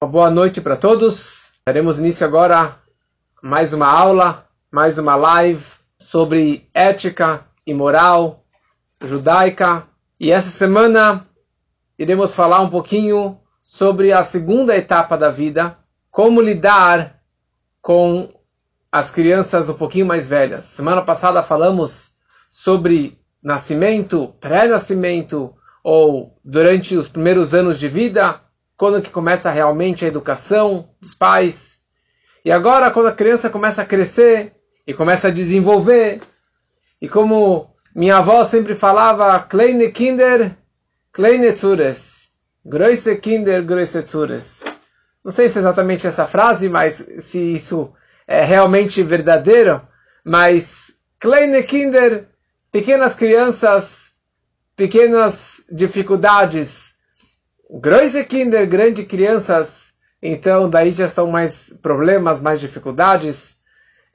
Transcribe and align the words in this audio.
Uma 0.00 0.08
boa 0.08 0.30
noite 0.30 0.60
para 0.60 0.76
todos. 0.76 1.54
Daremos 1.66 1.98
início 1.98 2.24
agora 2.24 2.60
a 2.60 2.76
mais 3.42 3.72
uma 3.72 3.88
aula, 3.88 4.46
mais 4.70 4.96
uma 4.96 5.16
live 5.16 5.64
sobre 5.98 6.68
ética 6.72 7.44
e 7.66 7.74
moral 7.74 8.44
judaica. 9.02 9.82
E 10.20 10.30
essa 10.30 10.50
semana 10.50 11.26
iremos 11.98 12.32
falar 12.32 12.60
um 12.60 12.70
pouquinho 12.70 13.40
sobre 13.60 14.12
a 14.12 14.22
segunda 14.22 14.76
etapa 14.76 15.18
da 15.18 15.30
vida, 15.30 15.76
como 16.12 16.40
lidar 16.40 17.20
com 17.82 18.32
as 18.92 19.10
crianças 19.10 19.68
um 19.68 19.74
pouquinho 19.74 20.06
mais 20.06 20.28
velhas. 20.28 20.62
Semana 20.62 21.02
passada 21.02 21.42
falamos 21.42 22.12
sobre 22.48 23.18
nascimento, 23.42 24.32
pré-nascimento 24.38 25.52
ou 25.82 26.38
durante 26.44 26.96
os 26.96 27.08
primeiros 27.08 27.52
anos 27.52 27.80
de 27.80 27.88
vida 27.88 28.40
quando 28.78 29.02
que 29.02 29.10
começa 29.10 29.50
realmente 29.50 30.04
a 30.04 30.08
educação 30.08 30.88
dos 31.00 31.12
pais. 31.12 31.80
E 32.44 32.52
agora, 32.52 32.92
quando 32.92 33.08
a 33.08 33.12
criança 33.12 33.50
começa 33.50 33.82
a 33.82 33.84
crescer 33.84 34.54
e 34.86 34.94
começa 34.94 35.26
a 35.26 35.32
desenvolver, 35.32 36.20
e 37.02 37.08
como 37.08 37.74
minha 37.92 38.18
avó 38.18 38.44
sempre 38.44 38.76
falava, 38.76 39.40
kleine 39.40 39.90
Kinder, 39.90 40.56
kleine 41.12 41.50
Zures, 41.50 42.30
große 42.64 43.16
Kinder, 43.16 43.64
große 43.64 44.00
Zures. 44.02 44.64
Não 45.24 45.32
sei 45.32 45.48
se 45.48 45.58
é 45.58 45.60
exatamente 45.60 46.06
essa 46.06 46.26
frase, 46.26 46.68
mas 46.68 47.04
se 47.18 47.54
isso 47.54 47.92
é 48.28 48.44
realmente 48.44 49.02
verdadeiro, 49.02 49.82
mas 50.24 50.92
kleine 51.18 51.64
Kinder, 51.64 52.28
pequenas 52.70 53.16
crianças, 53.16 54.14
pequenas 54.76 55.64
dificuldades, 55.68 56.97
Große 57.70 58.24
Kinder, 58.24 58.66
grandes 58.66 59.06
crianças, 59.06 59.94
então 60.22 60.70
daí 60.70 60.90
já 60.90 61.06
são 61.06 61.30
mais 61.30 61.72
problemas, 61.82 62.40
mais 62.40 62.60
dificuldades. 62.60 63.56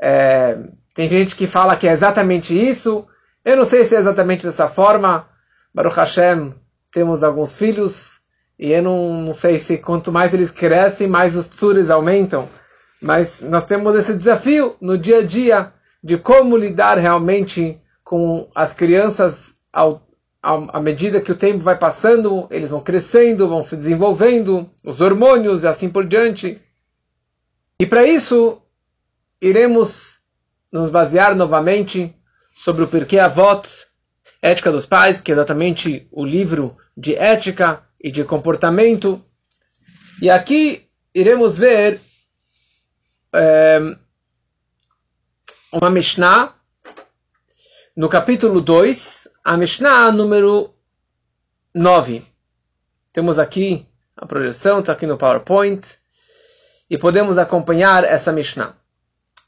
É, 0.02 0.58
tem 0.94 1.08
gente 1.08 1.36
que 1.36 1.46
fala 1.46 1.76
que 1.76 1.88
é 1.88 1.92
exatamente 1.92 2.60
isso. 2.60 3.08
Eu 3.46 3.56
não 3.58 3.66
sei 3.66 3.84
se 3.84 3.96
é 3.96 4.00
exatamente 4.00 4.46
dessa 4.46 4.68
forma. 4.68 5.28
Baruch 5.74 5.96
Hashem, 5.96 6.54
temos 6.92 7.24
alguns 7.24 7.58
filhos, 7.58 8.22
e 8.58 8.72
eu 8.72 8.82
não, 8.82 9.14
não 9.26 9.34
sei 9.34 9.58
se 9.58 9.78
quanto 9.78 10.12
mais 10.12 10.34
eles 10.34 10.52
crescem, 10.52 11.08
mais 11.08 11.36
os 11.36 11.48
tsures 11.48 11.90
aumentam. 11.90 12.50
Mas 13.02 13.42
nós 13.42 13.66
temos 13.66 13.96
esse 13.96 14.14
desafio 14.14 14.76
no 14.80 14.98
dia 14.98 15.20
a 15.20 15.24
dia 15.24 15.74
de 16.04 16.18
como 16.18 16.58
lidar 16.58 16.98
realmente 16.98 17.80
com 18.04 18.50
as 18.56 18.74
crianças 18.74 19.56
ao 19.72 20.02
à 20.44 20.82
medida 20.82 21.22
que 21.22 21.32
o 21.32 21.38
tempo 21.38 21.60
vai 21.60 21.78
passando, 21.78 22.48
eles 22.52 22.72
vão 22.72 22.82
crescendo, 22.82 23.48
vão 23.48 23.64
se 23.64 23.78
desenvolvendo, 23.78 24.70
os 24.84 25.00
hormônios 25.00 25.64
e 25.64 25.68
assim 25.68 25.90
por 25.90 26.06
diante. 26.06 26.62
E 27.80 27.86
para 27.86 28.06
isso, 28.06 28.62
iremos 29.42 30.20
nos 30.70 30.90
basear 30.90 31.34
novamente 31.34 32.14
sobre 32.58 32.84
o 32.84 32.88
Porquê 32.90 33.20
Avot, 33.20 33.70
Ética 34.42 34.70
dos 34.70 34.86
Pais, 34.86 35.22
que 35.22 35.32
é 35.32 35.34
exatamente 35.34 36.10
o 36.12 36.26
livro 36.26 36.76
de 36.96 37.16
ética 37.16 37.82
e 38.02 38.12
de 38.12 38.26
comportamento. 38.26 39.24
E 40.22 40.30
aqui 40.30 40.90
iremos 41.16 41.58
ver 41.58 42.02
é, 43.34 43.80
uma 45.72 45.90
Mishnah 45.90 46.54
no 47.96 48.10
capítulo 48.10 48.60
2, 48.60 49.28
a 49.44 49.58
Mishnah 49.58 50.10
número 50.14 50.74
9. 51.76 52.26
Temos 53.12 53.38
aqui 53.38 53.86
a 54.16 54.26
projeção, 54.26 54.80
está 54.80 54.94
aqui 54.94 55.06
no 55.06 55.18
PowerPoint, 55.18 55.86
e 56.90 56.98
podemos 56.98 57.38
acompanhar 57.38 58.06
essa 58.06 58.32
Mishnah. 58.32 58.74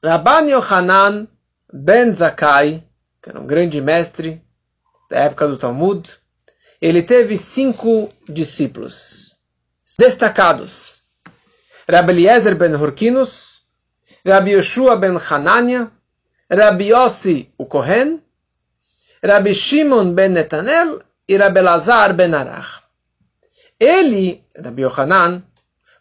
Rabban 0.03 0.49
Yohanan 0.49 1.27
ben 1.71 2.13
Zakai, 2.13 2.83
que 3.23 3.29
era 3.29 3.39
um 3.39 3.47
grande 3.47 3.79
mestre 3.81 4.41
da 5.09 5.19
época 5.19 5.47
do 5.47 5.57
Talmud, 5.57 6.11
ele 6.81 7.01
teve 7.01 7.37
cinco 7.37 8.09
discípulos 8.27 9.37
destacados. 9.97 11.03
Rabbi 11.87 12.11
Eliezer 12.11 12.55
ben 12.55 12.75
Hurkinus, 12.75 13.61
Rabbi 14.25 14.51
Yoshua 14.51 14.97
ben 14.97 15.17
Hanania, 15.17 15.89
Rabbi 16.51 16.89
Yossi 16.89 17.53
o 17.57 17.65
Kohen 17.65 18.24
Rabbi 19.25 19.53
Shimon 19.53 20.13
ben 20.13 20.33
Netanel 20.33 21.01
e 21.27 21.35
Rabbi 21.35 21.61
Lazar 21.61 22.13
ben 22.13 22.33
Arach. 22.33 22.83
Ele, 23.79 24.43
Rabbi 24.55 24.83
Yohanan, 24.83 25.43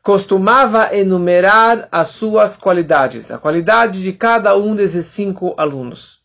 costumava 0.03 0.95
enumerar 0.95 1.89
as 1.91 2.09
suas 2.11 2.59
qualidades, 2.59 3.31
a 3.31 3.39
qualidade 3.39 4.03
de 4.03 4.13
cada 4.13 4.55
um 4.55 4.77
desses 4.77 5.07
cinco 5.07 5.55
alunos. 5.57 6.23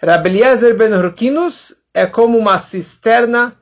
Rabbi 0.00 0.28
Eliezer 0.28 0.76
ben 0.76 0.94
Hurkinus 0.94 1.74
é 1.92 2.06
como 2.06 2.38
uma 2.38 2.58
cisterna 2.58 3.56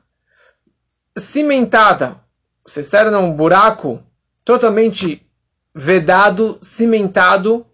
cimentada. 1.17 2.21
Cisterna 2.67 3.17
é 3.17 3.19
um 3.19 3.35
buraco 3.35 4.03
totalmente 4.45 5.27
vedado, 5.73 6.59
cimentado, 6.61 7.65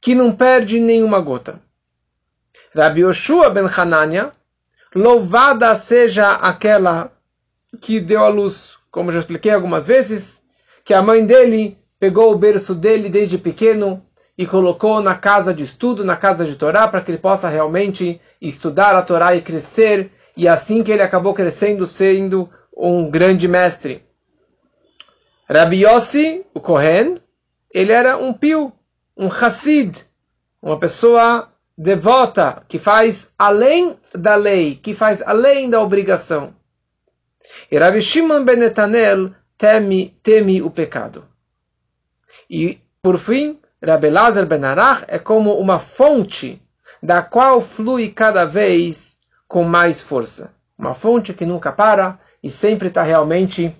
que 0.00 0.14
não 0.14 0.32
perde 0.32 0.80
nenhuma 0.80 1.20
gota. 1.20 1.60
Rabbi 2.78 3.00
Yoshua 3.00 3.50
ben 3.50 3.66
Hanania, 3.66 4.30
louvada 4.94 5.74
seja 5.74 6.34
aquela 6.34 7.10
que 7.80 7.98
deu 7.98 8.22
a 8.22 8.28
luz, 8.28 8.76
como 8.88 9.10
já 9.10 9.18
expliquei 9.18 9.50
algumas 9.50 9.84
vezes, 9.84 10.44
que 10.84 10.94
a 10.94 11.02
mãe 11.02 11.26
dele 11.26 11.76
pegou 11.98 12.32
o 12.32 12.38
berço 12.38 12.76
dele 12.76 13.08
desde 13.08 13.36
pequeno 13.36 14.00
e 14.38 14.46
colocou 14.46 15.02
na 15.02 15.16
casa 15.16 15.52
de 15.52 15.64
estudo, 15.64 16.04
na 16.04 16.16
casa 16.16 16.44
de 16.44 16.54
Torá, 16.54 16.86
para 16.86 17.00
que 17.00 17.10
ele 17.10 17.18
possa 17.18 17.48
realmente 17.48 18.20
estudar 18.40 18.94
a 18.94 19.02
Torá 19.02 19.34
e 19.34 19.40
crescer, 19.40 20.12
e 20.36 20.46
assim 20.46 20.84
que 20.84 20.92
ele 20.92 21.02
acabou 21.02 21.34
crescendo, 21.34 21.84
sendo 21.84 22.48
um 22.76 23.10
grande 23.10 23.48
mestre. 23.48 24.04
Rabbi 25.50 25.84
Yossi, 25.84 26.46
o 26.54 26.60
Kohen, 26.60 27.16
ele 27.74 27.90
era 27.90 28.16
um 28.16 28.32
pio, 28.32 28.72
um 29.16 29.26
Hassid, 29.26 30.06
uma 30.62 30.78
pessoa 30.78 31.48
devota, 31.78 32.64
que 32.66 32.76
faz 32.76 33.32
além 33.38 33.96
da 34.12 34.34
lei, 34.34 34.74
que 34.74 34.94
faz 34.94 35.22
além 35.22 35.70
da 35.70 35.80
obrigação. 35.80 36.52
E 37.70 37.78
Rabbi 37.78 38.02
Shimon 38.02 38.44
ben 38.44 38.56
Netanel 38.56 39.30
teme, 39.56 40.18
teme 40.20 40.60
o 40.60 40.70
pecado. 40.70 41.24
E, 42.50 42.80
por 43.00 43.16
fim, 43.16 43.60
Rabbi 43.82 44.10
Lazar 44.10 44.44
ben 44.44 44.64
Arach 44.64 45.04
é 45.06 45.20
como 45.20 45.54
uma 45.54 45.78
fonte 45.78 46.60
da 47.00 47.22
qual 47.22 47.60
flui 47.60 48.10
cada 48.10 48.44
vez 48.44 49.18
com 49.46 49.62
mais 49.62 50.02
força. 50.02 50.52
Uma 50.76 50.94
fonte 50.94 51.32
que 51.32 51.46
nunca 51.46 51.70
para 51.70 52.18
e 52.42 52.50
sempre 52.50 52.88
está 52.88 53.04
realmente 53.04 53.74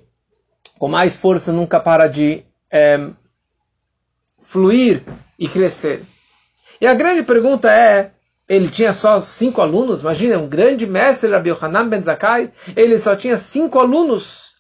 com 0.79 0.87
mais 0.87 1.17
força, 1.17 1.53
nunca 1.53 1.81
para 1.81 2.07
de 2.07 2.45
é, 2.71 3.11
fluir 4.43 5.03
e 5.37 5.49
crescer. 5.49 6.05
E 6.81 6.87
a 6.87 6.95
grande 6.95 7.23
pergunta 7.23 7.71
é, 7.71 8.13
ele 8.49 8.69
tinha 8.69 8.95
só 8.95 9.21
cinco 9.21 9.61
alunos? 9.61 10.01
Imagina, 10.01 10.39
um 10.39 10.49
grande 10.49 10.87
mestre, 10.87 11.31
Rabbi 11.31 11.51
Yohanan 11.51 11.89
Ben 11.89 12.03
Zakkai, 12.03 12.53
ele 12.77 12.99
só 12.99 13.17
tinha 13.17 13.37
cinco 13.37 13.79
alunos. 13.79 14.55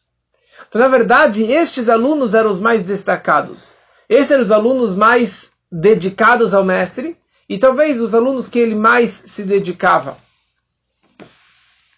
Então, 0.68 0.80
na 0.80 0.88
verdade, 0.88 1.44
estes 1.44 1.88
alunos 1.88 2.34
eram 2.34 2.50
os 2.50 2.60
mais 2.60 2.82
destacados. 2.82 3.76
Esses 4.08 4.32
eram 4.32 4.42
os 4.42 4.50
alunos 4.50 4.94
mais 4.94 5.50
dedicados 5.70 6.52
ao 6.52 6.64
mestre 6.64 7.16
e 7.48 7.58
talvez 7.58 8.00
os 8.00 8.14
alunos 8.14 8.48
que 8.48 8.58
ele 8.58 8.74
mais 8.74 9.10
se 9.10 9.44
dedicava. 9.44 10.18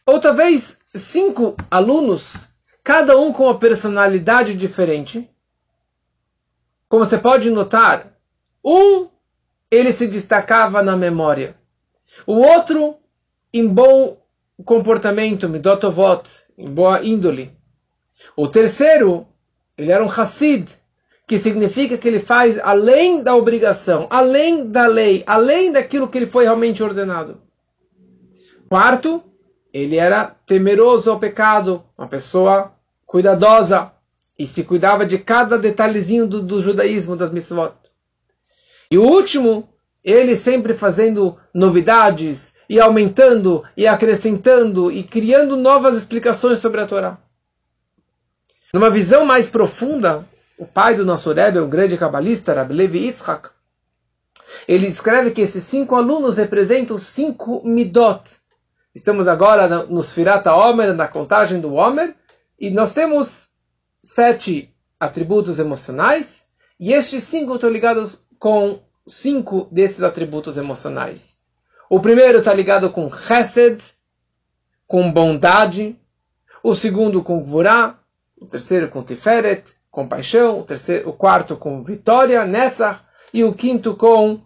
Ou 0.07 0.21
talvez 0.21 0.79
cinco 0.95 1.57
alunos, 1.71 2.49
cada 2.85 3.19
um 3.19 3.33
com 3.33 3.45
uma 3.45 3.59
personalidade 3.59 4.57
diferente. 4.57 5.29
Como 6.89 7.05
você 7.05 7.19
pode 7.19 7.51
notar, 7.51 8.13
um 8.65 9.09
ele 9.71 9.93
se 9.93 10.07
destacava 10.07 10.83
na 10.83 10.97
memória. 10.97 11.55
O 12.27 12.35
outro, 12.35 12.97
em 13.53 13.69
bom 13.69 14.21
comportamento, 14.65 15.49
midotovot, 15.49 16.29
em 16.59 16.69
boa 16.69 17.05
índole. 17.05 17.53
O 18.37 18.49
terceiro, 18.49 19.27
ele 19.77 19.93
era 19.93 20.05
um 20.05 20.11
Hassid, 20.11 20.69
que 21.27 21.39
significa 21.39 21.97
que 21.97 22.09
ele 22.09 22.19
faz 22.19 22.59
além 22.59 23.23
da 23.23 23.37
obrigação, 23.37 24.07
além 24.11 24.69
da 24.69 24.87
lei, 24.87 25.23
além 25.27 25.71
daquilo 25.73 26.09
que 26.09 26.19
ele 26.19 26.27
foi 26.27 26.45
realmente 26.45 26.83
ordenado. 26.83 27.41
Quarto, 28.69 29.23
ele 29.73 29.97
era 29.97 30.37
temeroso 30.47 31.11
ao 31.11 31.21
pecado, 31.21 31.85
uma 31.97 32.09
pessoa 32.09 32.73
cuidadosa 33.07 33.93
e 34.39 34.47
se 34.47 34.65
cuidava 34.65 35.07
de 35.07 35.19
cada 35.19 35.59
detalhezinho 35.59 36.27
do, 36.27 36.43
do 36.43 36.63
judaísmo, 36.63 37.17
das 37.17 37.31
mitzvot. 37.31 37.73
E 38.91 38.99
o 38.99 39.05
último, 39.05 39.69
ele 40.03 40.35
sempre 40.35 40.75
fazendo 40.75 41.39
novidades 41.55 42.55
e 42.69 42.81
aumentando 42.81 43.63
e 43.77 43.87
acrescentando 43.87 44.91
e 44.91 45.03
criando 45.03 45.57
novas 45.57 45.97
explicações 45.97 46.59
sobre 46.59 46.81
a 46.81 46.87
Torá. 46.87 47.19
Numa 48.73 48.91
visão 48.91 49.25
mais 49.25 49.49
profunda, 49.49 50.27
o 50.59 50.67
pai 50.67 50.95
do 50.95 51.05
nosso 51.05 51.33
Rebbe, 51.33 51.59
o 51.59 51.69
grande 51.69 51.97
cabalista, 51.97 52.53
Rabbi 52.53 52.75
Levi 52.75 52.99
Yitzhak, 53.07 53.51
ele 54.67 54.87
escreve 54.87 55.31
que 55.31 55.41
esses 55.41 55.65
cinco 55.65 55.97
alunos 55.97 56.37
representam 56.37 56.99
cinco 56.99 57.63
midot. 57.65 58.23
Estamos 58.95 59.29
agora 59.29 59.69
no 59.87 60.03
Sfirata 60.03 60.55
Omer, 60.55 60.95
na 60.95 61.09
contagem 61.09 61.61
do 61.61 61.75
Omer, 61.75 62.15
e 62.59 62.71
nós 62.71 62.93
temos 62.93 63.53
sete 64.03 64.75
atributos 64.99 65.59
emocionais, 65.59 66.47
e 66.79 66.93
estes 66.93 67.25
cinco 67.25 67.55
estão 67.55 67.71
ligados 67.71 68.25
com 68.41 68.81
cinco 69.07 69.69
desses 69.71 70.03
atributos 70.03 70.57
emocionais. 70.57 71.37
O 71.91 72.01
primeiro 72.01 72.39
está 72.39 72.55
ligado 72.55 72.91
com 72.91 73.13
Chesed, 73.13 73.79
com 74.87 75.13
bondade. 75.13 75.97
O 76.63 76.75
segundo 76.75 77.23
com 77.23 77.43
Gvurah. 77.43 77.99
O 78.41 78.47
terceiro 78.47 78.89
com 78.89 79.03
Tiferet, 79.03 79.65
compaixão. 79.91 80.61
O, 80.61 80.63
terceiro, 80.65 81.11
o 81.11 81.13
quarto 81.13 81.55
com 81.55 81.85
vitória, 81.85 82.47
Netzach. 82.47 83.01
E 83.33 83.45
o 83.45 83.53
quinto 83.53 83.95
com 83.95 84.31
um, 84.31 84.43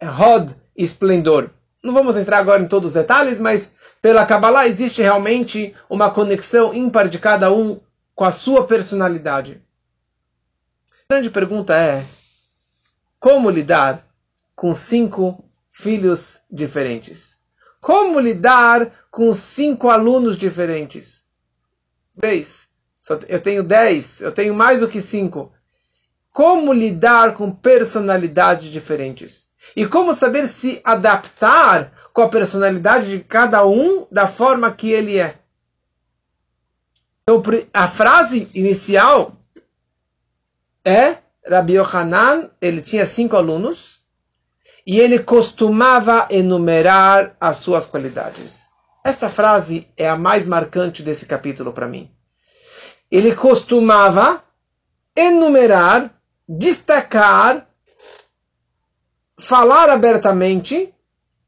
Hod, 0.00 0.54
esplendor. 0.76 1.50
Não 1.82 1.92
vamos 1.92 2.16
entrar 2.16 2.38
agora 2.38 2.62
em 2.62 2.68
todos 2.68 2.88
os 2.88 2.94
detalhes, 2.94 3.40
mas 3.40 3.74
pela 4.00 4.24
Kabbalah 4.24 4.66
existe 4.66 5.02
realmente 5.02 5.74
uma 5.90 6.10
conexão 6.10 6.72
ímpar 6.72 7.08
de 7.08 7.18
cada 7.18 7.52
um 7.52 7.80
com 8.14 8.24
a 8.24 8.32
sua 8.32 8.64
personalidade. 8.66 9.60
A 11.08 11.14
grande 11.14 11.28
pergunta 11.28 11.76
é: 11.76 12.04
como 13.24 13.48
lidar 13.48 14.06
com 14.54 14.74
cinco 14.74 15.42
filhos 15.70 16.42
diferentes? 16.50 17.38
Como 17.80 18.20
lidar 18.20 18.92
com 19.10 19.32
cinco 19.34 19.88
alunos 19.88 20.36
diferentes? 20.36 21.24
Três. 22.20 22.68
Eu 23.26 23.40
tenho 23.40 23.62
dez, 23.62 24.20
eu 24.20 24.30
tenho 24.30 24.52
mais 24.52 24.80
do 24.80 24.88
que 24.88 25.00
cinco. 25.00 25.50
Como 26.30 26.70
lidar 26.70 27.34
com 27.34 27.50
personalidades 27.50 28.70
diferentes? 28.70 29.48
E 29.74 29.86
como 29.86 30.12
saber 30.12 30.46
se 30.46 30.82
adaptar 30.84 32.10
com 32.12 32.20
a 32.20 32.28
personalidade 32.28 33.10
de 33.10 33.24
cada 33.24 33.66
um 33.66 34.06
da 34.12 34.28
forma 34.28 34.70
que 34.70 34.90
ele 34.90 35.18
é? 35.18 35.38
Então, 37.22 37.42
a 37.72 37.88
frase 37.88 38.50
inicial 38.52 39.34
é 40.84 41.23
Rabbi 41.46 41.74
Yohanan, 41.74 42.50
ele 42.60 42.80
tinha 42.80 43.04
cinco 43.04 43.36
alunos 43.36 44.00
e 44.86 44.98
ele 44.98 45.18
costumava 45.18 46.26
enumerar 46.30 47.36
as 47.40 47.58
suas 47.58 47.86
qualidades. 47.86 48.68
Esta 49.04 49.28
frase 49.28 49.86
é 49.96 50.08
a 50.08 50.16
mais 50.16 50.46
marcante 50.46 51.02
desse 51.02 51.26
capítulo 51.26 51.72
para 51.72 51.86
mim. 51.86 52.10
Ele 53.10 53.34
costumava 53.34 54.42
enumerar, 55.14 56.18
destacar, 56.48 57.68
falar 59.38 59.90
abertamente 59.90 60.92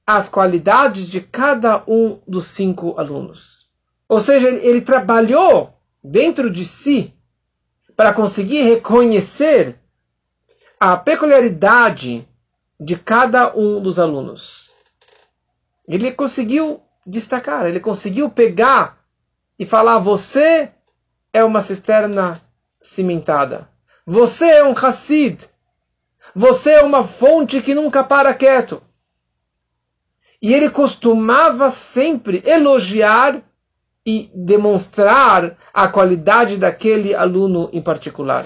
as 0.06 0.28
qualidades 0.28 1.08
de 1.08 1.20
cada 1.20 1.82
um 1.88 2.20
dos 2.28 2.48
cinco 2.48 2.98
alunos. 2.98 3.66
Ou 4.08 4.20
seja, 4.20 4.48
ele 4.48 4.82
trabalhou 4.82 5.80
dentro 6.04 6.50
de 6.50 6.64
si 6.64 7.12
para 7.96 8.12
conseguir 8.12 8.62
reconhecer 8.62 9.80
a 10.78 10.96
peculiaridade 10.96 12.28
de 12.78 12.96
cada 12.96 13.56
um 13.56 13.80
dos 13.80 13.98
alunos. 13.98 14.72
Ele 15.88 16.12
conseguiu 16.12 16.82
destacar, 17.06 17.66
ele 17.66 17.80
conseguiu 17.80 18.28
pegar 18.28 18.98
e 19.58 19.64
falar: 19.64 19.98
você 19.98 20.70
é 21.32 21.42
uma 21.42 21.62
cisterna 21.62 22.40
cimentada, 22.82 23.68
você 24.04 24.46
é 24.46 24.64
um 24.64 24.72
Hassid, 24.76 25.48
você 26.34 26.72
é 26.72 26.82
uma 26.82 27.04
fonte 27.04 27.62
que 27.62 27.74
nunca 27.74 28.04
para 28.04 28.34
quieto. 28.34 28.82
E 30.42 30.52
ele 30.52 30.68
costumava 30.68 31.70
sempre 31.70 32.42
elogiar 32.44 33.42
e 34.04 34.30
demonstrar 34.34 35.56
a 35.72 35.88
qualidade 35.88 36.58
daquele 36.58 37.14
aluno 37.14 37.70
em 37.72 37.80
particular. 37.80 38.44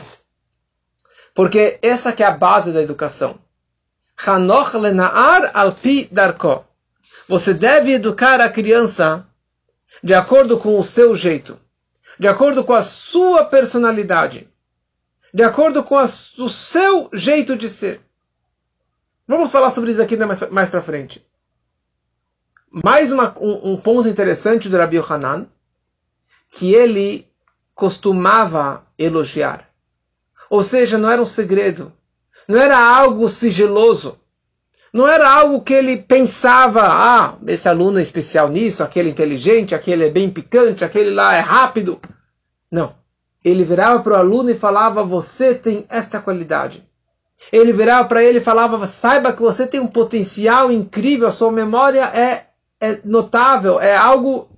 Porque 1.34 1.78
essa 1.82 2.12
que 2.12 2.22
é 2.22 2.26
a 2.26 2.32
base 2.32 2.72
da 2.72 2.82
educação. 2.82 3.38
Hanoch 4.26 4.76
lenaar 4.76 5.50
alpi 5.54 6.08
darko. 6.10 6.64
Você 7.28 7.54
deve 7.54 7.92
educar 7.92 8.40
a 8.40 8.50
criança 8.50 9.26
de 10.02 10.14
acordo 10.14 10.58
com 10.58 10.78
o 10.78 10.82
seu 10.82 11.14
jeito, 11.14 11.58
de 12.18 12.26
acordo 12.26 12.64
com 12.64 12.72
a 12.72 12.82
sua 12.82 13.44
personalidade, 13.44 14.48
de 15.32 15.42
acordo 15.42 15.84
com 15.84 15.96
a, 15.96 16.04
o 16.04 16.48
seu 16.48 17.08
jeito 17.12 17.56
de 17.56 17.70
ser. 17.70 18.00
Vamos 19.26 19.50
falar 19.52 19.70
sobre 19.70 19.92
isso 19.92 20.02
aqui 20.02 20.16
mais, 20.16 20.50
mais 20.50 20.68
para 20.68 20.82
frente. 20.82 21.24
Mais 22.84 23.12
uma, 23.12 23.32
um, 23.40 23.72
um, 23.72 23.76
ponto 23.76 24.08
interessante 24.08 24.68
do 24.68 24.76
Rabi 24.76 24.98
Hanan, 24.98 25.46
que 26.50 26.74
ele 26.74 27.28
costumava 27.74 28.84
elogiar. 28.98 29.69
Ou 30.50 30.64
seja, 30.64 30.98
não 30.98 31.08
era 31.08 31.22
um 31.22 31.26
segredo. 31.26 31.92
Não 32.48 32.58
era 32.58 32.76
algo 32.76 33.28
sigiloso. 33.28 34.18
Não 34.92 35.06
era 35.06 35.30
algo 35.30 35.60
que 35.60 35.72
ele 35.72 35.98
pensava, 35.98 36.82
ah, 36.82 37.36
esse 37.46 37.68
aluno 37.68 38.00
é 38.00 38.02
especial 38.02 38.48
nisso, 38.48 38.82
aquele 38.82 39.08
é 39.08 39.12
inteligente, 39.12 39.72
aquele 39.72 40.06
é 40.06 40.10
bem 40.10 40.28
picante, 40.28 40.84
aquele 40.84 41.10
lá 41.10 41.36
é 41.36 41.38
rápido. 41.38 42.00
Não. 42.68 42.92
Ele 43.44 43.62
virava 43.62 44.02
para 44.02 44.14
o 44.14 44.16
aluno 44.16 44.50
e 44.50 44.58
falava, 44.58 45.04
você 45.04 45.54
tem 45.54 45.86
esta 45.88 46.20
qualidade. 46.20 46.84
Ele 47.52 47.72
virava 47.72 48.06
para 48.08 48.24
ele 48.24 48.38
e 48.38 48.42
falava, 48.42 48.84
saiba 48.86 49.32
que 49.32 49.40
você 49.40 49.64
tem 49.66 49.78
um 49.78 49.86
potencial 49.86 50.72
incrível, 50.72 51.28
a 51.28 51.32
sua 51.32 51.52
memória 51.52 52.04
é, 52.06 52.46
é 52.80 52.98
notável, 53.04 53.80
é 53.80 53.96
algo 53.96 54.50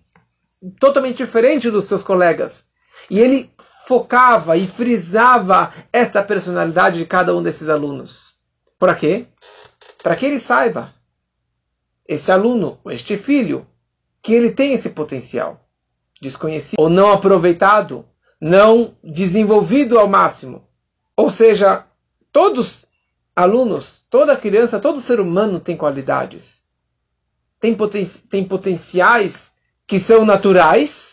totalmente 0.81 1.19
diferente 1.19 1.71
dos 1.71 1.85
seus 1.85 2.03
colegas. 2.03 2.65
E 3.11 3.21
ele 3.21 3.52
focava 3.93 4.57
e 4.57 4.67
frisava 4.67 5.71
esta 5.93 6.23
personalidade 6.23 6.97
de 6.97 7.05
cada 7.05 7.37
um 7.37 7.43
desses 7.43 7.69
alunos. 7.69 8.37
Para 8.79 8.95
quê? 8.95 9.27
Para 10.03 10.17
que 10.17 10.25
ele 10.25 10.39
saiba, 10.39 10.95
este 12.09 12.33
aluno, 12.33 12.79
este 12.87 13.19
filho, 13.19 13.67
que 14.23 14.33
ele 14.33 14.51
tem 14.51 14.73
esse 14.73 14.91
potencial 14.91 15.61
desconhecido 16.23 16.81
ou 16.81 16.89
não 16.89 17.13
aproveitado, 17.13 18.07
não 18.41 18.97
desenvolvido 19.05 19.99
ao 19.99 20.09
máximo. 20.09 20.67
Ou 21.15 21.29
seja, 21.29 21.85
todos 22.33 22.87
alunos, 23.37 24.07
toda 24.09 24.39
criança, 24.39 24.81
todo 24.81 25.03
ser 25.03 25.21
humano 25.21 25.61
tem 25.61 25.77
qualidades. 25.77 26.63
Tem, 27.61 27.75
poten 27.75 28.07
tem 28.31 28.43
potenciais 28.43 29.53
que 29.87 30.01
são 30.01 30.25
naturais 30.25 31.12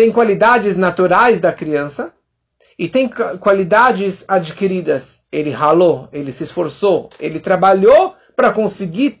tem 0.00 0.10
qualidades 0.10 0.78
naturais 0.78 1.40
da 1.40 1.52
criança 1.52 2.14
e 2.78 2.88
tem 2.88 3.06
qualidades 3.38 4.24
adquiridas. 4.26 5.24
Ele 5.30 5.50
ralou, 5.50 6.08
ele 6.10 6.32
se 6.32 6.44
esforçou, 6.44 7.10
ele 7.20 7.38
trabalhou 7.38 8.14
para 8.34 8.50
conseguir 8.50 9.20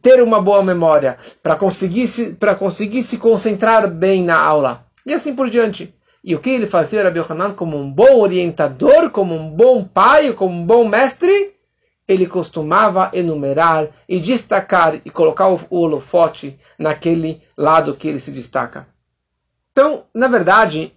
ter 0.00 0.22
uma 0.22 0.40
boa 0.40 0.62
memória, 0.62 1.18
para 1.42 1.54
conseguir 1.54 2.06
se 2.06 2.34
conseguir 2.58 3.02
se 3.02 3.18
concentrar 3.18 3.90
bem 3.90 4.24
na 4.24 4.38
aula 4.40 4.86
e 5.04 5.12
assim 5.12 5.34
por 5.34 5.50
diante. 5.50 5.94
E 6.24 6.34
o 6.34 6.38
que 6.38 6.48
ele 6.48 6.66
fazia, 6.66 7.02
Rabbi 7.02 7.20
Hanan, 7.20 7.52
como 7.52 7.76
um 7.76 7.92
bom 7.92 8.20
orientador, 8.20 9.10
como 9.10 9.34
um 9.34 9.50
bom 9.50 9.84
pai, 9.84 10.32
como 10.32 10.54
um 10.54 10.64
bom 10.64 10.88
mestre, 10.88 11.54
ele 12.08 12.26
costumava 12.26 13.10
enumerar 13.12 13.90
e 14.08 14.18
destacar 14.18 14.98
e 15.04 15.10
colocar 15.10 15.48
o 15.50 15.60
holofote 15.68 16.58
naquele 16.78 17.42
lado 17.54 17.94
que 17.94 18.08
ele 18.08 18.18
se 18.18 18.32
destaca. 18.32 18.88
Então, 19.72 20.06
na 20.14 20.28
verdade, 20.28 20.92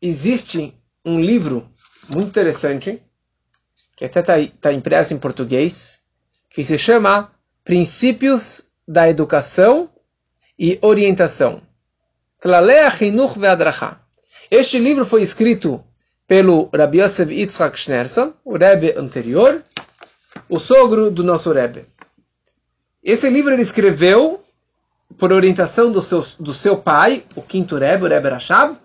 existe 0.00 0.74
um 1.04 1.20
livro 1.20 1.68
muito 2.08 2.28
interessante, 2.28 3.02
que 3.96 4.04
até 4.04 4.20
está 4.20 4.34
tá 4.60 4.72
impresso 4.72 5.14
em 5.14 5.18
português, 5.18 6.00
que 6.50 6.64
se 6.64 6.78
chama 6.78 7.32
Princípios 7.64 8.68
da 8.86 9.08
Educação 9.08 9.90
e 10.58 10.78
Orientação. 10.82 11.62
Este 14.50 14.78
livro 14.78 15.06
foi 15.06 15.22
escrito 15.22 15.84
pelo 16.26 16.68
Rabbi 16.74 17.00
Yosef 17.00 17.32
Yitzhak 17.32 17.78
Schneerson, 17.78 18.34
o 18.44 18.56
Rebbe 18.56 18.92
anterior, 18.96 19.62
o 20.48 20.58
sogro 20.58 21.10
do 21.10 21.22
nosso 21.22 21.52
Rebbe. 21.52 21.86
Esse 23.02 23.28
livro 23.28 23.52
ele 23.52 23.62
escreveu 23.62 24.41
por 25.18 25.32
orientação 25.32 25.90
do 25.90 26.02
seu, 26.02 26.24
do 26.38 26.52
seu 26.52 26.82
pai, 26.82 27.24
o 27.34 27.42
quinto 27.42 27.76
Rebbe, 27.76 28.04
o 28.04 28.08
Rebbe 28.08 28.28
Rashab, 28.28 28.76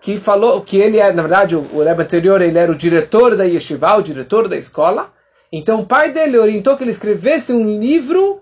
que 0.00 0.18
falou 0.18 0.60
que 0.62 0.78
ele 0.78 0.98
é, 0.98 1.12
na 1.12 1.22
verdade, 1.22 1.54
o, 1.54 1.60
o 1.72 1.82
Rebbe 1.82 2.02
anterior, 2.02 2.40
ele 2.40 2.58
era 2.58 2.72
o 2.72 2.76
diretor 2.76 3.36
da 3.36 3.44
yeshiva, 3.44 3.96
o 3.96 4.02
diretor 4.02 4.48
da 4.48 4.56
escola. 4.56 5.12
Então 5.52 5.80
o 5.80 5.86
pai 5.86 6.12
dele 6.12 6.38
orientou 6.38 6.76
que 6.76 6.84
ele 6.84 6.90
escrevesse 6.90 7.52
um 7.52 7.78
livro 7.78 8.40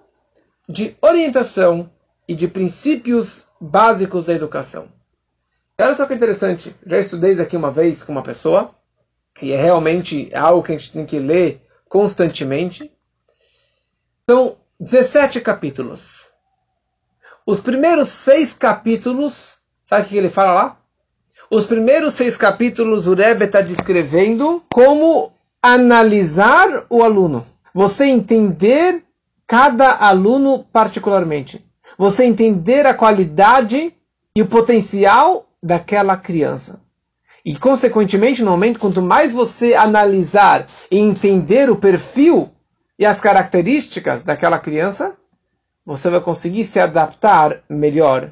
de 0.68 0.96
orientação 1.00 1.90
e 2.28 2.34
de 2.34 2.46
princípios 2.46 3.48
básicos 3.60 4.26
da 4.26 4.34
educação. 4.34 4.88
Olha 5.80 5.94
só 5.94 6.06
que 6.06 6.14
interessante. 6.14 6.74
Já 6.86 6.98
estudei 6.98 7.32
isso 7.32 7.42
aqui 7.42 7.56
uma 7.56 7.70
vez 7.70 8.02
com 8.02 8.12
uma 8.12 8.22
pessoa, 8.22 8.74
e 9.40 9.52
é 9.52 9.60
realmente 9.60 10.30
algo 10.34 10.62
que 10.62 10.72
a 10.72 10.78
gente 10.78 10.92
tem 10.92 11.06
que 11.06 11.18
ler 11.18 11.62
constantemente. 11.88 12.92
São 14.28 14.58
17 14.78 15.40
capítulos. 15.40 16.27
Os 17.50 17.62
primeiros 17.62 18.08
seis 18.10 18.52
capítulos, 18.52 19.56
sabe 19.82 20.04
o 20.04 20.08
que 20.10 20.18
ele 20.18 20.28
fala 20.28 20.52
lá? 20.52 20.76
Os 21.50 21.64
primeiros 21.64 22.12
seis 22.12 22.36
capítulos 22.36 23.06
o 23.06 23.14
Rebbe 23.14 23.46
está 23.46 23.62
descrevendo 23.62 24.62
como 24.70 25.32
analisar 25.62 26.84
o 26.90 27.02
aluno. 27.02 27.46
Você 27.72 28.04
entender 28.04 29.02
cada 29.46 29.96
aluno 29.96 30.62
particularmente. 30.70 31.64
Você 31.96 32.24
entender 32.24 32.84
a 32.84 32.92
qualidade 32.92 33.94
e 34.36 34.42
o 34.42 34.46
potencial 34.46 35.48
daquela 35.62 36.18
criança. 36.18 36.82
E, 37.42 37.56
consequentemente, 37.56 38.42
no 38.42 38.50
momento, 38.50 38.78
quanto 38.78 39.00
mais 39.00 39.32
você 39.32 39.72
analisar 39.72 40.66
e 40.90 40.98
entender 40.98 41.70
o 41.70 41.76
perfil 41.76 42.50
e 42.98 43.06
as 43.06 43.18
características 43.18 44.22
daquela 44.22 44.58
criança, 44.58 45.16
você 45.88 46.10
vai 46.10 46.20
conseguir 46.20 46.66
se 46.66 46.78
adaptar 46.78 47.62
melhor 47.66 48.30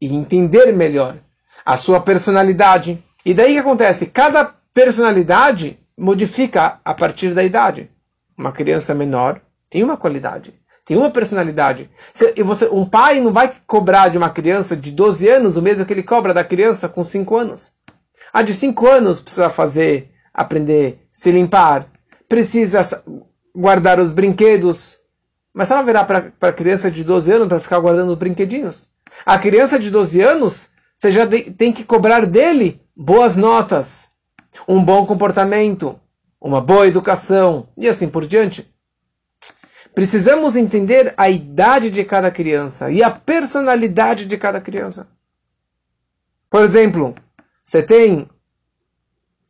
e 0.00 0.06
entender 0.16 0.72
melhor 0.72 1.18
a 1.62 1.76
sua 1.76 2.00
personalidade. 2.00 3.04
E 3.22 3.34
daí 3.34 3.52
que 3.52 3.58
acontece? 3.58 4.06
Cada 4.06 4.46
personalidade 4.72 5.78
modifica 5.94 6.80
a 6.82 6.94
partir 6.94 7.34
da 7.34 7.44
idade. 7.44 7.90
Uma 8.36 8.50
criança 8.50 8.94
menor 8.94 9.42
tem 9.68 9.84
uma 9.84 9.98
qualidade, 9.98 10.54
tem 10.86 10.96
uma 10.96 11.10
personalidade. 11.10 11.90
E 12.34 12.42
você, 12.42 12.66
um 12.72 12.86
pai 12.86 13.20
não 13.20 13.30
vai 13.30 13.52
cobrar 13.66 14.08
de 14.08 14.16
uma 14.16 14.30
criança 14.30 14.74
de 14.74 14.90
12 14.90 15.28
anos 15.28 15.58
o 15.58 15.62
mesmo 15.62 15.84
que 15.84 15.92
ele 15.92 16.02
cobra 16.02 16.32
da 16.32 16.42
criança 16.42 16.88
com 16.88 17.04
5 17.04 17.36
anos. 17.36 17.74
A 18.32 18.40
de 18.40 18.54
5 18.54 18.86
anos 18.88 19.20
precisa 19.20 19.50
fazer, 19.50 20.10
aprender, 20.32 20.98
se 21.12 21.30
limpar, 21.30 21.88
precisa 22.26 23.04
guardar 23.54 24.00
os 24.00 24.14
brinquedos. 24.14 25.01
Mas 25.52 25.68
não 25.68 25.84
virar 25.84 26.04
para 26.04 26.32
a 26.40 26.52
criança 26.52 26.90
de 26.90 27.04
12 27.04 27.30
anos 27.32 27.48
para 27.48 27.60
ficar 27.60 27.78
guardando 27.78 28.10
os 28.10 28.18
brinquedinhos. 28.18 28.90
A 29.26 29.38
criança 29.38 29.78
de 29.78 29.90
12 29.90 30.20
anos, 30.20 30.70
você 30.96 31.10
já 31.10 31.26
tem 31.26 31.72
que 31.72 31.84
cobrar 31.84 32.24
dele 32.24 32.80
boas 32.96 33.36
notas, 33.36 34.12
um 34.66 34.82
bom 34.82 35.04
comportamento, 35.04 35.98
uma 36.40 36.60
boa 36.60 36.86
educação 36.86 37.68
e 37.76 37.86
assim 37.86 38.08
por 38.08 38.26
diante. 38.26 38.72
Precisamos 39.94 40.56
entender 40.56 41.12
a 41.18 41.28
idade 41.28 41.90
de 41.90 42.02
cada 42.02 42.30
criança 42.30 42.90
e 42.90 43.02
a 43.02 43.10
personalidade 43.10 44.24
de 44.24 44.38
cada 44.38 44.60
criança. 44.60 45.06
Por 46.48 46.62
exemplo, 46.62 47.14
você 47.62 47.82
tem 47.82 48.28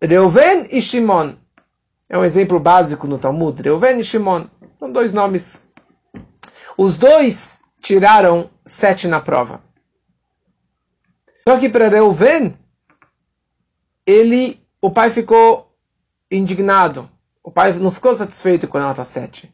Reuven 0.00 0.66
e 0.70 0.82
Shimon. 0.82 1.34
É 2.08 2.18
um 2.18 2.24
exemplo 2.24 2.58
básico 2.58 3.06
no 3.06 3.18
Talmud. 3.18 3.62
Reuven 3.62 4.00
e 4.00 4.04
Shimon. 4.04 4.46
São 4.80 4.90
dois 4.90 5.12
nomes. 5.12 5.62
Os 6.76 6.96
dois 6.96 7.60
tiraram 7.80 8.50
sete 8.64 9.06
na 9.08 9.20
prova. 9.20 9.62
Só 11.46 11.58
que 11.58 11.68
para 11.68 11.88
Reuven, 11.88 12.56
ele, 14.06 14.60
o 14.80 14.90
pai 14.90 15.10
ficou 15.10 15.76
indignado. 16.30 17.08
O 17.42 17.50
pai 17.50 17.72
não 17.72 17.90
ficou 17.90 18.14
satisfeito 18.14 18.68
com 18.68 18.78
a 18.78 18.82
nota 18.82 19.04
7. 19.04 19.52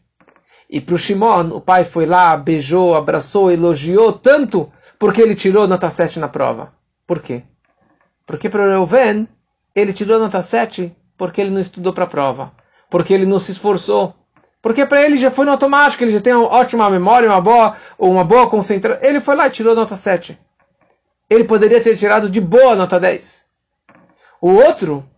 E 0.69 0.81
para 0.81 0.95
o 0.95 0.99
Shimon, 0.99 1.49
o 1.49 1.61
pai 1.61 1.85
foi 1.85 2.05
lá, 2.05 2.37
beijou, 2.37 2.95
abraçou, 2.95 3.51
elogiou 3.51 4.13
tanto 4.13 4.71
porque 4.99 5.23
ele 5.23 5.35
tirou 5.35 5.67
nota 5.67 5.89
7 5.89 6.19
na 6.19 6.29
prova. 6.29 6.75
Por 7.07 7.21
quê? 7.21 7.43
Porque 8.27 8.51
para 8.51 8.69
Reuven, 8.69 9.27
ele 9.75 9.95
tirou 9.95 10.19
nota 10.19 10.43
7 10.43 10.95
porque 11.17 11.41
ele 11.41 11.51
não 11.51 11.61
estudou 11.61 11.95
para 11.95 12.05
a 12.05 12.09
prova. 12.09 12.53
Porque 12.91 13.15
ele 13.15 13.25
não 13.25 13.39
se 13.39 13.53
esforçou. 13.53 14.15
Porque 14.61 14.85
para 14.85 15.03
ele 15.03 15.17
já 15.17 15.31
foi 15.31 15.45
no 15.45 15.53
automático, 15.53 16.03
ele 16.03 16.13
já 16.13 16.21
tem 16.21 16.35
uma 16.35 16.49
ótima 16.49 16.91
memória, 16.91 17.29
uma 17.29 17.41
boa, 17.41 17.77
uma 17.99 18.25
boa 18.25 18.51
concentração. 18.51 19.03
Ele 19.03 19.21
foi 19.21 19.37
lá 19.37 19.47
e 19.47 19.51
tirou 19.51 19.75
nota 19.75 19.95
7. 19.95 20.39
Ele 21.31 21.45
poderia 21.45 21.81
ter 21.81 21.97
tirado 21.97 22.29
de 22.29 22.41
boa 22.41 22.75
nota 22.75 22.99
10. 22.99 23.47
O 24.41 24.51
outro, 24.51 25.09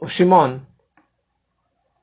o 0.00 0.06
Shimon, 0.06 0.60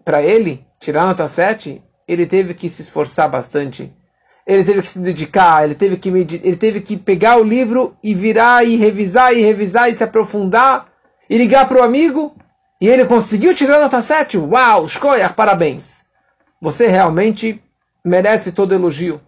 para 0.03 0.21
ele 0.21 0.65
tirar 0.79 1.05
nota 1.05 1.27
7, 1.27 1.81
ele 2.07 2.25
teve 2.25 2.53
que 2.53 2.69
se 2.69 2.81
esforçar 2.81 3.29
bastante. 3.29 3.93
Ele 4.45 4.63
teve 4.63 4.81
que 4.81 4.89
se 4.89 4.99
dedicar, 4.99 5.63
ele 5.63 5.75
teve 5.75 5.97
que, 5.97 6.09
ele 6.09 6.55
teve 6.57 6.81
que 6.81 6.97
pegar 6.97 7.37
o 7.37 7.43
livro 7.43 7.95
e 8.03 8.13
virar 8.13 8.65
e 8.65 8.75
revisar 8.75 9.33
e 9.33 9.41
revisar 9.41 9.89
e 9.89 9.95
se 9.95 10.03
aprofundar 10.03 10.87
e 11.29 11.37
ligar 11.37 11.67
para 11.69 11.79
o 11.79 11.83
amigo. 11.83 12.35
E 12.81 12.89
ele 12.89 13.05
conseguiu 13.05 13.53
tirar 13.53 13.79
nota 13.79 14.01
7. 14.01 14.37
Uau, 14.37 14.87
Shkoyach, 14.87 15.35
parabéns. 15.35 16.01
Você 16.61 16.85
realmente 16.85 17.61
merece 18.05 18.51
todo 18.51 18.75
elogio. 18.75 19.19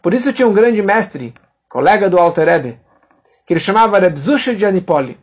Por 0.00 0.14
isso 0.14 0.32
tinha 0.32 0.48
um 0.48 0.54
grande 0.54 0.80
mestre, 0.80 1.34
colega 1.68 2.08
do 2.08 2.18
Alter 2.18 2.46
Rebbe, 2.48 2.80
que 3.44 3.52
ele 3.52 3.60
chamava 3.60 3.98
Rebzusha 3.98 4.56
de 4.56 4.64
Anipoli. 4.64 5.20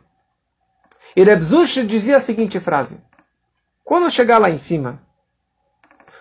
E 1.16 1.24
Rebzusha 1.24 1.84
dizia 1.84 2.18
a 2.18 2.20
seguinte 2.20 2.60
frase: 2.60 3.00
Quando 3.84 4.10
chegar 4.10 4.38
lá 4.38 4.48
em 4.50 4.58
cima, 4.58 5.02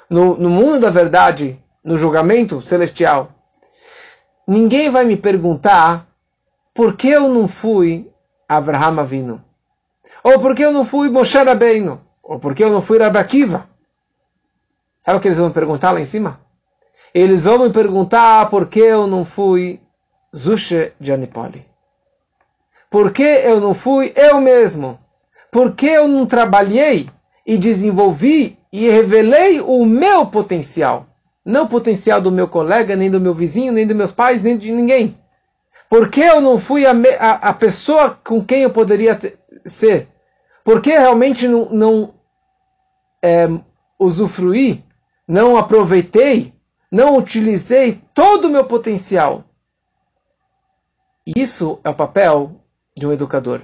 no, 0.10 0.36
no 0.38 0.50
mundo 0.50 0.80
da 0.80 0.90
verdade, 0.90 1.64
no 1.84 1.98
julgamento 1.98 2.62
celestial, 2.64 3.32
ninguém 4.48 4.90
vai 4.90 5.06
me 5.06 5.16
perguntar 5.16 6.08
por 6.74 6.98
que 6.98 7.10
eu 7.10 7.30
não 7.30 7.48
fui 7.48 8.12
Abraham 8.50 9.02
Avinu, 9.02 9.44
ou 10.24 10.40
por 10.40 10.56
que 10.56 10.64
eu 10.64 10.72
não 10.72 10.84
fui 10.84 11.10
Moshe 11.10 11.38
Rabbeinu, 11.38 12.02
ou 12.24 12.40
por 12.40 12.56
que 12.56 12.64
eu 12.64 12.72
não 12.72 12.82
fui 12.82 12.98
Rabakiva. 12.98 13.71
Sabe 15.02 15.18
o 15.18 15.22
que 15.22 15.28
eles 15.28 15.38
vão 15.38 15.48
me 15.48 15.54
perguntar 15.54 15.92
lá 15.92 16.00
em 16.00 16.06
cima? 16.06 16.40
Eles 17.14 17.44
vão 17.44 17.60
me 17.60 17.70
perguntar 17.72 18.50
por 18.50 18.70
que 18.70 18.80
eu 18.80 19.08
não 19.08 19.26
fui 19.26 19.82
Zushe 20.36 20.94
Anipoli. 21.12 21.66
Por 22.90 23.12
que 23.12 23.24
eu 23.24 23.60
não 23.60 23.74
fui 23.74 24.14
eu 24.16 24.40
mesmo? 24.40 25.00
Por 25.52 25.74
que 25.74 25.88
eu 25.88 26.08
não 26.08 26.26
trabalhei 26.26 27.10
e 27.46 27.58
desenvolvi 27.58 28.58
e 28.72 28.90
revelei 28.90 29.60
o 29.60 29.86
meu 29.86 30.26
potencial. 30.26 31.08
Não 31.44 31.64
o 31.64 31.68
potencial 31.68 32.22
do 32.22 32.32
meu 32.32 32.48
colega, 32.48 32.96
nem 32.96 33.10
do 33.10 33.20
meu 33.20 33.34
vizinho, 33.34 33.74
nem 33.74 33.86
dos 33.86 33.96
meus 33.96 34.12
pais, 34.12 34.44
nem 34.44 34.58
de 34.58 34.72
ninguém. 34.72 35.18
Porque 35.90 36.22
eu 36.22 36.40
não 36.40 36.60
fui 36.60 36.86
a, 36.86 36.92
a, 37.20 37.50
a 37.50 37.54
pessoa 37.54 38.18
com 38.24 38.44
quem 38.44 38.62
eu 38.62 38.70
poderia 38.70 39.16
ter, 39.16 39.38
ser? 39.66 40.08
Porque 40.64 40.92
realmente 40.92 41.48
não, 41.48 41.66
não 41.72 42.14
é, 43.22 43.50
usufruí, 44.00 44.84
não 45.32 45.56
aproveitei, 45.56 46.54
não 46.92 47.16
utilizei 47.16 48.04
todo 48.14 48.50
o 48.50 48.50
meu 48.50 48.66
potencial? 48.66 49.46
Isso 51.26 51.80
é 51.86 51.90
o 51.90 51.96
papel 51.96 52.62
de 52.98 53.08
um 53.08 53.14
educador, 53.14 53.62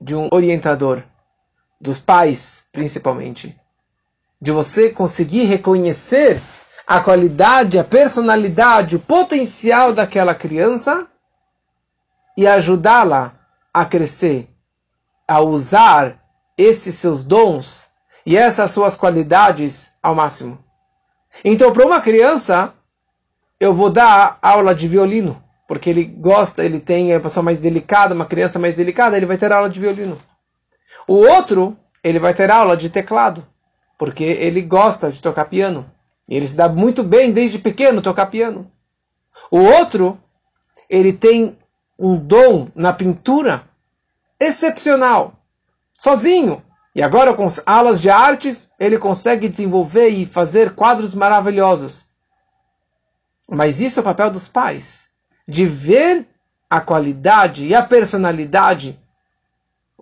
de 0.00 0.14
um 0.14 0.28
orientador 0.32 1.02
dos 1.80 1.98
pais, 1.98 2.68
principalmente, 2.70 3.60
de 4.40 4.52
você 4.52 4.90
conseguir 4.90 5.42
reconhecer 5.46 6.40
a 6.86 7.00
qualidade, 7.00 7.76
a 7.76 7.82
personalidade, 7.82 8.94
o 8.94 9.00
potencial 9.00 9.92
daquela 9.92 10.36
criança 10.36 11.08
e 12.36 12.46
ajudá-la 12.46 13.34
a 13.74 13.84
crescer, 13.84 14.48
a 15.26 15.40
usar 15.40 16.22
esses 16.56 16.94
seus 16.94 17.24
dons 17.24 17.90
e 18.24 18.36
essas 18.36 18.70
suas 18.70 18.94
qualidades 18.94 19.91
ao 20.02 20.14
máximo. 20.14 20.58
Então, 21.44 21.72
para 21.72 21.86
uma 21.86 22.00
criança, 22.00 22.74
eu 23.58 23.72
vou 23.72 23.90
dar 23.90 24.38
aula 24.42 24.74
de 24.74 24.88
violino, 24.88 25.42
porque 25.68 25.88
ele 25.88 26.04
gosta, 26.04 26.64
ele 26.64 26.80
tem 26.80 27.12
é 27.12 27.16
uma 27.16 27.22
pessoa 27.22 27.42
mais 27.42 27.60
delicada, 27.60 28.14
uma 28.14 28.26
criança 28.26 28.58
mais 28.58 28.74
delicada, 28.74 29.16
ele 29.16 29.26
vai 29.26 29.38
ter 29.38 29.52
aula 29.52 29.70
de 29.70 29.80
violino. 29.80 30.18
O 31.06 31.14
outro, 31.14 31.76
ele 32.02 32.18
vai 32.18 32.34
ter 32.34 32.50
aula 32.50 32.76
de 32.76 32.90
teclado, 32.90 33.46
porque 33.96 34.24
ele 34.24 34.60
gosta 34.62 35.10
de 35.10 35.22
tocar 35.22 35.44
piano. 35.46 35.90
Ele 36.28 36.46
se 36.46 36.56
dá 36.56 36.68
muito 36.68 37.02
bem 37.02 37.32
desde 37.32 37.58
pequeno 37.58 38.02
tocar 38.02 38.26
piano. 38.26 38.70
O 39.50 39.58
outro, 39.58 40.18
ele 40.88 41.12
tem 41.12 41.56
um 41.98 42.16
dom 42.16 42.68
na 42.74 42.92
pintura 42.92 43.62
excepcional, 44.40 45.34
sozinho. 45.98 46.62
E 46.94 47.02
agora 47.02 47.32
com 47.34 47.48
aulas 47.64 48.00
de 48.00 48.10
artes, 48.10 48.68
ele 48.78 48.98
consegue 48.98 49.48
desenvolver 49.48 50.08
e 50.08 50.26
fazer 50.26 50.74
quadros 50.74 51.14
maravilhosos. 51.14 52.06
Mas 53.48 53.80
isso 53.80 53.98
é 53.98 54.02
o 54.02 54.04
papel 54.04 54.30
dos 54.30 54.48
pais, 54.48 55.10
de 55.48 55.66
ver 55.66 56.26
a 56.68 56.80
qualidade 56.80 57.66
e 57.66 57.74
a 57.74 57.82
personalidade 57.82 58.98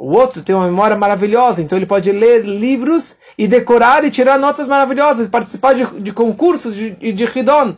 o 0.00 0.14
outro 0.14 0.42
tem 0.42 0.54
uma 0.54 0.64
memória 0.64 0.97
maravilhosa, 0.97 1.61
então 1.61 1.76
ele 1.76 1.85
pode 1.85 2.11
ler 2.11 2.42
livros 2.42 3.18
e 3.37 3.47
decorar 3.47 4.02
e 4.02 4.11
tirar 4.11 4.38
notas 4.38 4.66
maravilhosas, 4.66 5.28
participar 5.28 5.75
de, 5.75 5.85
de 6.00 6.11
concursos 6.11 6.75
e 6.80 6.92
de, 6.92 7.12
de. 7.12 7.76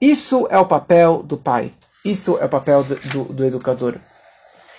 Isso 0.00 0.48
é 0.50 0.58
o 0.58 0.64
papel 0.64 1.22
do 1.22 1.36
pai. 1.36 1.74
Isso 2.02 2.38
é 2.38 2.46
o 2.46 2.48
papel 2.48 2.82
do, 2.82 2.94
do, 2.94 3.24
do 3.34 3.44
educador. 3.44 3.96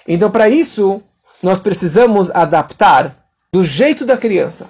Então, 0.08 0.32
para 0.32 0.50
isso, 0.50 1.00
nós 1.44 1.60
precisamos 1.60 2.32
adaptar 2.32 3.16
do 3.52 3.64
jeito 3.64 4.06
da 4.06 4.18
criança. 4.18 4.70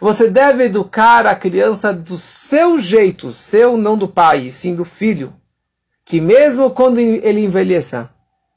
Você 0.00 0.30
deve 0.30 0.64
educar 0.64 1.26
a 1.26 1.34
criança 1.34 1.92
do 1.92 2.18
seu 2.18 2.78
jeito, 2.78 3.32
seu 3.32 3.76
não 3.76 3.96
do 3.96 4.08
pai, 4.08 4.50
sim 4.50 4.74
do 4.74 4.84
filho. 4.84 5.34
Que 6.04 6.20
mesmo 6.20 6.70
quando 6.70 6.98
ele 6.98 7.44
envelheça, 7.44 8.10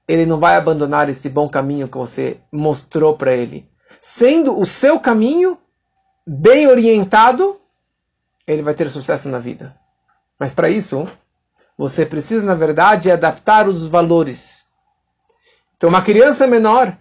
ele 0.08 0.26
não 0.26 0.40
vai 0.40 0.56
abandonar 0.56 1.10
esse 1.10 1.30
bom 1.30 1.48
caminho 1.48 1.88
que 1.88 1.98
você 1.98 2.40
mostrou 2.52 3.16
para 3.18 3.34
ele. 3.34 3.68
Sendo 4.02 4.60
o 4.60 4.66
seu 4.66 5.00
caminho 5.00 5.58
bem 6.26 6.68
orientado, 6.68 7.60
ele 8.48 8.62
vai 8.62 8.74
ter 8.74 8.90
sucesso 8.90 9.30
na 9.30 9.40
vida. 9.40 9.76
Mas 10.40 10.54
para 10.54 10.70
isso, 10.70 11.08
você 11.78 12.06
precisa, 12.06 12.46
na 12.46 12.56
verdade, 12.56 13.12
adaptar 13.12 13.68
os 13.68 13.86
valores. 13.86 14.66
Então, 15.76 15.90
uma 15.90 16.02
criança 16.02 16.48
menor, 16.48 16.96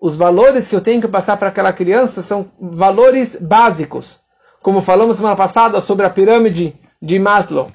os 0.00 0.16
valores 0.16 0.66
que 0.66 0.74
eu 0.74 0.80
tenho 0.80 1.00
que 1.00 1.08
passar 1.08 1.36
para 1.36 1.48
aquela 1.48 1.72
criança 1.72 2.22
são 2.22 2.50
valores 2.60 3.36
básicos. 3.36 4.20
Como 4.62 4.80
falamos 4.80 5.18
semana 5.18 5.36
passada 5.36 5.80
sobre 5.80 6.06
a 6.06 6.10
pirâmide 6.10 6.74
de 7.00 7.18
Maslow. 7.18 7.70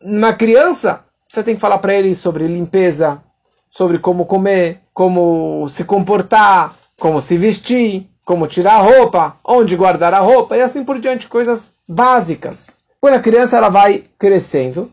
Uma 0.00 0.32
criança, 0.32 1.04
você 1.28 1.42
tem 1.42 1.54
que 1.54 1.60
falar 1.60 1.78
para 1.78 1.94
ele 1.94 2.14
sobre 2.14 2.46
limpeza, 2.46 3.22
sobre 3.70 3.98
como 3.98 4.26
comer, 4.26 4.80
como 4.92 5.68
se 5.68 5.84
comportar, 5.84 6.74
como 6.98 7.20
se 7.20 7.36
vestir, 7.36 8.08
como 8.24 8.46
tirar 8.46 8.74
a 8.74 8.82
roupa, 8.82 9.36
onde 9.44 9.76
guardar 9.76 10.14
a 10.14 10.20
roupa 10.20 10.56
e 10.56 10.62
assim 10.62 10.84
por 10.84 11.00
diante, 11.00 11.28
coisas 11.28 11.74
básicas. 11.88 12.76
Quando 13.00 13.14
a 13.14 13.20
criança 13.20 13.56
ela 13.56 13.68
vai 13.68 14.04
crescendo, 14.18 14.90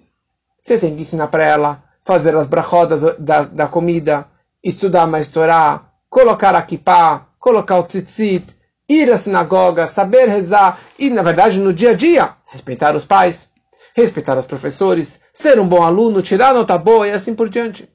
você 0.61 0.77
tem 0.77 0.95
que 0.95 1.01
ensinar 1.01 1.27
para 1.27 1.43
ela 1.43 1.83
fazer 2.03 2.35
as 2.35 2.47
brachodas 2.47 3.01
da, 3.17 3.43
da 3.43 3.67
comida, 3.67 4.27
estudar 4.63 5.07
mais 5.07 5.27
Torá, 5.27 5.85
colocar 6.09 6.55
a 6.55 6.61
kippah, 6.61 7.27
colocar 7.39 7.79
o 7.79 7.83
tzitzit, 7.83 8.55
ir 8.87 9.11
à 9.11 9.17
sinagoga, 9.17 9.87
saber 9.87 10.27
rezar 10.27 10.79
e, 10.99 11.09
na 11.09 11.21
verdade, 11.21 11.59
no 11.59 11.73
dia 11.73 11.91
a 11.91 11.93
dia, 11.93 12.35
respeitar 12.47 12.95
os 12.95 13.05
pais, 13.05 13.49
respeitar 13.95 14.37
os 14.37 14.45
professores, 14.45 15.19
ser 15.33 15.59
um 15.59 15.67
bom 15.67 15.83
aluno, 15.83 16.21
tirar 16.21 16.53
nota 16.53 16.77
boa 16.77 17.07
e 17.07 17.11
assim 17.11 17.33
por 17.33 17.49
diante. 17.49 17.89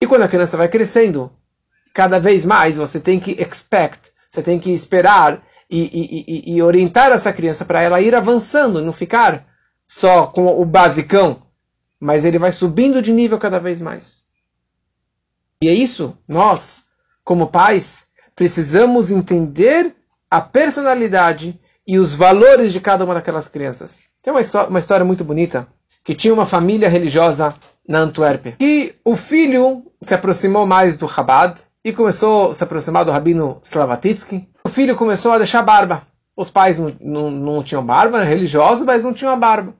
E 0.00 0.06
quando 0.06 0.22
a 0.22 0.28
criança 0.28 0.56
vai 0.56 0.68
crescendo, 0.68 1.30
cada 1.94 2.18
vez 2.18 2.44
mais 2.44 2.76
você 2.76 3.00
tem 3.00 3.18
que 3.20 3.32
expect, 3.32 4.12
você 4.30 4.42
tem 4.42 4.58
que 4.58 4.70
esperar 4.70 5.42
e, 5.70 5.82
e, 5.82 6.24
e, 6.26 6.56
e 6.56 6.62
orientar 6.62 7.12
essa 7.12 7.32
criança 7.32 7.64
para 7.64 7.82
ela 7.82 8.00
ir 8.00 8.14
avançando, 8.14 8.80
não 8.80 8.92
ficar 8.92 9.46
só 9.88 10.26
com 10.26 10.60
o 10.60 10.64
basicão, 10.64 11.42
mas 11.98 12.24
ele 12.24 12.38
vai 12.38 12.52
subindo 12.52 13.00
de 13.00 13.12
nível 13.12 13.38
cada 13.38 13.58
vez 13.58 13.80
mais. 13.80 14.26
E 15.62 15.68
é 15.68 15.72
isso, 15.72 16.16
nós, 16.28 16.84
como 17.24 17.48
pais, 17.48 18.06
precisamos 18.36 19.10
entender 19.10 19.96
a 20.30 20.40
personalidade 20.40 21.58
e 21.86 21.98
os 21.98 22.14
valores 22.14 22.72
de 22.72 22.80
cada 22.80 23.04
uma 23.04 23.14
daquelas 23.14 23.48
crianças. 23.48 24.10
Tem 24.22 24.32
uma, 24.32 24.40
uma 24.68 24.78
história 24.78 25.04
muito 25.04 25.24
bonita 25.24 25.66
que 26.04 26.14
tinha 26.14 26.32
uma 26.32 26.46
família 26.46 26.88
religiosa 26.88 27.54
na 27.88 28.00
Antuérpia. 28.00 28.56
E 28.60 28.94
o 29.04 29.16
filho 29.16 29.90
se 30.00 30.14
aproximou 30.14 30.66
mais 30.66 30.96
do 30.96 31.08
Chabad 31.08 31.60
e 31.84 31.92
começou 31.92 32.50
a 32.50 32.54
se 32.54 32.62
aproximar 32.62 33.04
do 33.04 33.10
rabino 33.10 33.60
Slavatitsky. 33.64 34.48
O 34.64 34.68
filho 34.68 34.96
começou 34.96 35.32
a 35.32 35.38
deixar 35.38 35.62
barba. 35.62 36.02
Os 36.38 36.50
pais 36.50 36.78
não, 36.78 36.94
não, 37.00 37.30
não 37.30 37.62
tinham 37.62 37.84
barba, 37.84 38.18
eram 38.18 38.28
religiosos, 38.28 38.86
mas 38.86 39.02
não 39.02 39.12
tinham 39.12 39.32
a 39.32 39.36
barba. 39.36 39.74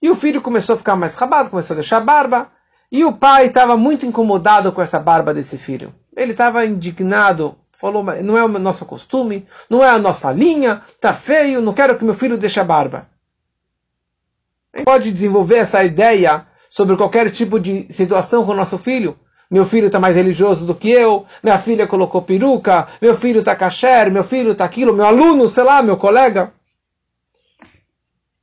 E 0.00 0.10
o 0.10 0.16
filho 0.16 0.42
começou 0.42 0.74
a 0.74 0.78
ficar 0.78 0.96
mais 0.96 1.14
rabado, 1.14 1.50
começou 1.50 1.74
a 1.74 1.78
deixar 1.78 2.00
barba. 2.00 2.50
E 2.90 3.04
o 3.04 3.12
pai 3.12 3.46
estava 3.46 3.76
muito 3.76 4.04
incomodado 4.04 4.72
com 4.72 4.82
essa 4.82 4.98
barba 4.98 5.32
desse 5.32 5.56
filho. 5.56 5.94
Ele 6.16 6.32
estava 6.32 6.66
indignado, 6.66 7.56
falou: 7.78 8.02
não 8.22 8.36
é 8.36 8.44
o 8.44 8.48
nosso 8.48 8.84
costume, 8.84 9.46
não 9.70 9.84
é 9.84 9.90
a 9.90 9.98
nossa 9.98 10.32
linha, 10.32 10.82
tá 11.00 11.14
feio, 11.14 11.60
não 11.60 11.72
quero 11.72 11.96
que 11.96 12.04
meu 12.04 12.14
filho 12.14 12.36
deixe 12.36 12.58
a 12.58 12.64
barba 12.64 13.06
pode 14.84 15.12
desenvolver 15.12 15.56
essa 15.56 15.84
ideia 15.84 16.46
sobre 16.70 16.96
qualquer 16.96 17.30
tipo 17.30 17.60
de 17.60 17.92
situação 17.92 18.46
com 18.46 18.52
o 18.52 18.56
nosso 18.56 18.78
filho. 18.78 19.18
Meu 19.52 19.66
filho 19.66 19.88
está 19.88 20.00
mais 20.00 20.16
religioso 20.16 20.64
do 20.64 20.74
que 20.74 20.90
eu, 20.90 21.26
minha 21.42 21.58
filha 21.58 21.86
colocou 21.86 22.22
peruca, 22.22 22.88
meu 23.02 23.14
filho 23.14 23.40
está 23.40 23.54
kasher, 23.54 24.10
meu 24.10 24.24
filho 24.24 24.52
está 24.52 24.64
aquilo, 24.64 24.94
meu 24.94 25.04
aluno, 25.04 25.46
sei 25.46 25.62
lá, 25.62 25.82
meu 25.82 25.98
colega. 25.98 26.54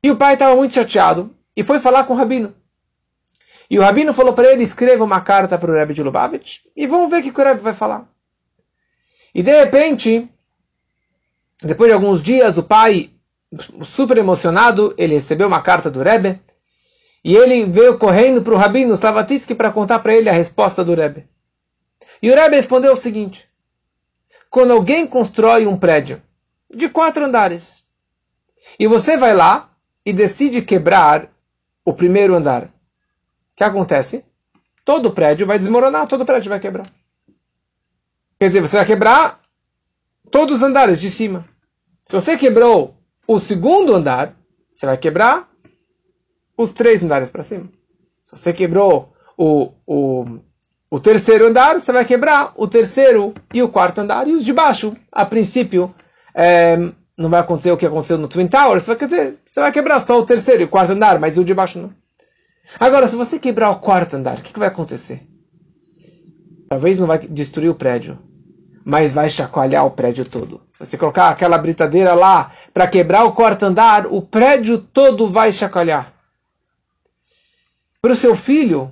E 0.04 0.12
o 0.12 0.16
pai 0.16 0.36
estava 0.36 0.56
muito 0.56 0.76
chateado 0.76 1.36
e 1.58 1.64
foi 1.64 1.80
falar 1.80 2.04
com 2.04 2.14
o 2.14 2.16
rabino. 2.16 2.54
E 3.68 3.80
o 3.80 3.82
rabino 3.82 4.14
falou 4.14 4.34
para 4.34 4.52
ele: 4.52 4.62
escreva 4.62 5.04
uma 5.04 5.20
carta 5.20 5.58
para 5.58 5.72
o 5.72 5.74
Rebbe 5.74 5.96
de 5.96 6.04
Lubavitch 6.04 6.60
e 6.76 6.86
vamos 6.86 7.10
ver 7.10 7.22
o 7.22 7.24
que 7.24 7.42
o 7.42 7.44
Rebbe 7.44 7.62
vai 7.62 7.74
falar. 7.74 8.08
E 9.34 9.42
de 9.42 9.64
repente, 9.64 10.30
depois 11.60 11.90
de 11.90 11.96
alguns 11.96 12.22
dias, 12.22 12.56
o 12.60 12.64
pai 12.64 13.10
super 13.84 14.20
emocionado, 14.20 14.94
ele 14.96 15.16
recebeu 15.16 15.48
uma 15.48 15.64
carta 15.64 15.90
do 15.90 16.04
Rebbe 16.04 16.40
e 17.24 17.36
ele 17.36 17.66
veio 17.66 17.98
correndo 17.98 18.42
para 18.42 18.54
o 18.54 18.58
Rabino 18.58 18.94
Slavatitsky 18.94 19.56
para 19.56 19.72
contar 19.72 20.00
para 20.00 20.14
ele 20.14 20.30
a 20.30 20.34
resposta 20.34 20.84
do 20.84 20.94
Rebbe. 20.94 21.28
E 22.22 22.32
o 22.32 22.36
Rebbe 22.36 22.56
respondeu 22.56 22.94
o 22.94 22.98
seguinte: 22.98 23.50
quando 24.50 24.72
alguém 24.72 25.06
constrói 25.06 25.68
um 25.68 25.78
prédio 25.78 26.22
de 26.74 26.90
quatro 26.90 27.26
andares 27.26 27.86
e 28.80 28.88
você 28.88 29.18
vai 29.18 29.34
lá 29.34 29.70
e 30.06 30.14
decide 30.14 30.62
quebrar 30.62 31.30
o 31.84 31.94
primeiro 31.94 32.36
andar, 32.36 32.66
o 32.66 32.70
que 33.56 33.64
acontece? 33.64 34.26
Todo 34.86 35.12
prédio 35.12 35.46
vai 35.46 35.60
desmoronar, 35.60 36.08
todo 36.08 36.26
prédio 36.26 36.50
vai 36.50 36.60
quebrar. 36.60 36.88
Quer 38.40 38.48
dizer, 38.48 38.62
você 38.62 38.78
vai 38.78 38.86
quebrar 38.86 39.42
todos 40.32 40.58
os 40.58 40.64
andares 40.64 41.02
de 41.02 41.12
cima. 41.12 41.48
Se 42.06 42.14
você 42.14 42.38
quebrou 42.38 42.96
o 43.28 43.40
segundo 43.40 43.94
andar, 43.94 44.36
você 44.74 44.86
vai 44.86 44.98
quebrar 44.98 45.49
os 46.64 46.72
três 46.72 47.02
andares 47.02 47.30
para 47.30 47.42
cima. 47.42 47.70
Se 48.26 48.38
você 48.38 48.52
quebrou 48.52 49.14
o, 49.38 49.72
o, 49.88 50.26
o 50.92 51.00
terceiro 51.00 51.48
andar, 51.48 51.80
você 51.80 51.92
vai 51.92 52.04
quebrar 52.04 52.52
o 52.58 52.68
terceiro 52.68 53.34
e 53.54 53.64
o 53.64 53.70
quarto 53.70 54.00
andar 54.00 54.28
e 54.28 54.34
os 54.34 54.44
de 54.44 54.52
baixo. 54.52 54.96
A 55.10 55.26
princípio, 55.26 55.96
é, 56.36 56.78
não 57.18 57.30
vai 57.30 57.40
acontecer 57.40 57.72
o 57.72 57.78
que 57.78 57.86
aconteceu 57.86 58.18
no 58.18 58.28
Twin 58.28 58.48
Towers, 58.48 58.84
você 58.84 58.94
vai, 58.94 58.98
quebrar, 58.98 59.32
você 59.48 59.60
vai 59.62 59.72
quebrar 59.72 60.00
só 60.02 60.20
o 60.20 60.26
terceiro 60.26 60.62
e 60.62 60.66
o 60.66 60.70
quarto 60.70 60.92
andar, 60.92 61.18
mas 61.18 61.38
o 61.38 61.46
de 61.46 61.54
baixo 61.54 61.80
não. 61.80 61.94
Agora, 62.78 63.08
se 63.08 63.16
você 63.16 63.40
quebrar 63.40 63.70
o 63.72 63.80
quarto 63.80 64.16
andar, 64.16 64.38
o 64.38 64.42
que, 64.42 64.52
que 64.52 64.60
vai 64.60 64.68
acontecer? 64.68 65.22
Talvez 66.68 67.00
não 67.00 67.08
vai 67.08 67.20
destruir 67.20 67.70
o 67.70 67.76
prédio, 67.76 68.20
mas 68.84 69.14
vai 69.14 69.30
chacoalhar 69.30 69.86
o 69.86 69.92
prédio 69.92 70.26
todo. 70.26 70.62
Se 70.72 70.86
você 70.86 70.98
colocar 70.98 71.30
aquela 71.30 71.58
britadeira 71.58 72.14
lá 72.14 72.52
para 72.74 72.86
quebrar 72.86 73.24
o 73.24 73.32
quarto 73.32 73.64
andar, 73.64 74.06
o 74.06 74.22
prédio 74.22 74.78
todo 74.78 75.28
vai 75.28 75.52
chacoalhar. 75.52 76.19
Para 78.02 78.14
o 78.14 78.16
seu 78.16 78.36
filho, 78.36 78.92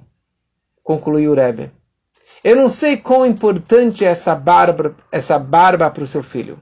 concluiu 0.83 1.31
o 1.31 1.35
Rebbe, 1.35 1.71
eu 2.43 2.55
não 2.55 2.69
sei 2.69 2.97
quão 2.97 3.25
importante 3.25 4.05
é 4.05 4.09
essa 4.09 4.35
barba, 4.35 4.95
essa 5.11 5.39
barba 5.39 5.89
para 5.89 6.03
o 6.03 6.07
seu 6.07 6.21
filho. 6.21 6.59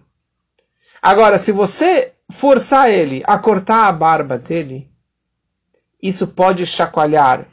Agora, 1.01 1.38
se 1.38 1.51
você 1.51 2.13
forçar 2.29 2.89
ele 2.89 3.23
a 3.25 3.38
cortar 3.38 3.88
a 3.88 3.91
barba 3.91 4.38
dele, 4.38 4.89
isso 6.01 6.27
pode 6.27 6.65
chacoalhar 6.65 7.47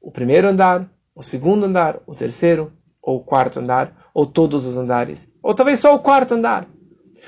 o 0.00 0.10
primeiro 0.10 0.48
andar, 0.48 0.86
o 1.14 1.22
segundo 1.22 1.64
andar, 1.64 1.98
o 2.06 2.14
terceiro 2.14 2.72
ou 3.00 3.18
o 3.18 3.24
quarto 3.24 3.60
andar, 3.60 4.10
ou 4.12 4.26
todos 4.26 4.66
os 4.66 4.76
andares, 4.76 5.34
ou 5.42 5.54
talvez 5.54 5.80
só 5.80 5.94
o 5.94 5.98
quarto 5.98 6.34
andar. 6.34 6.66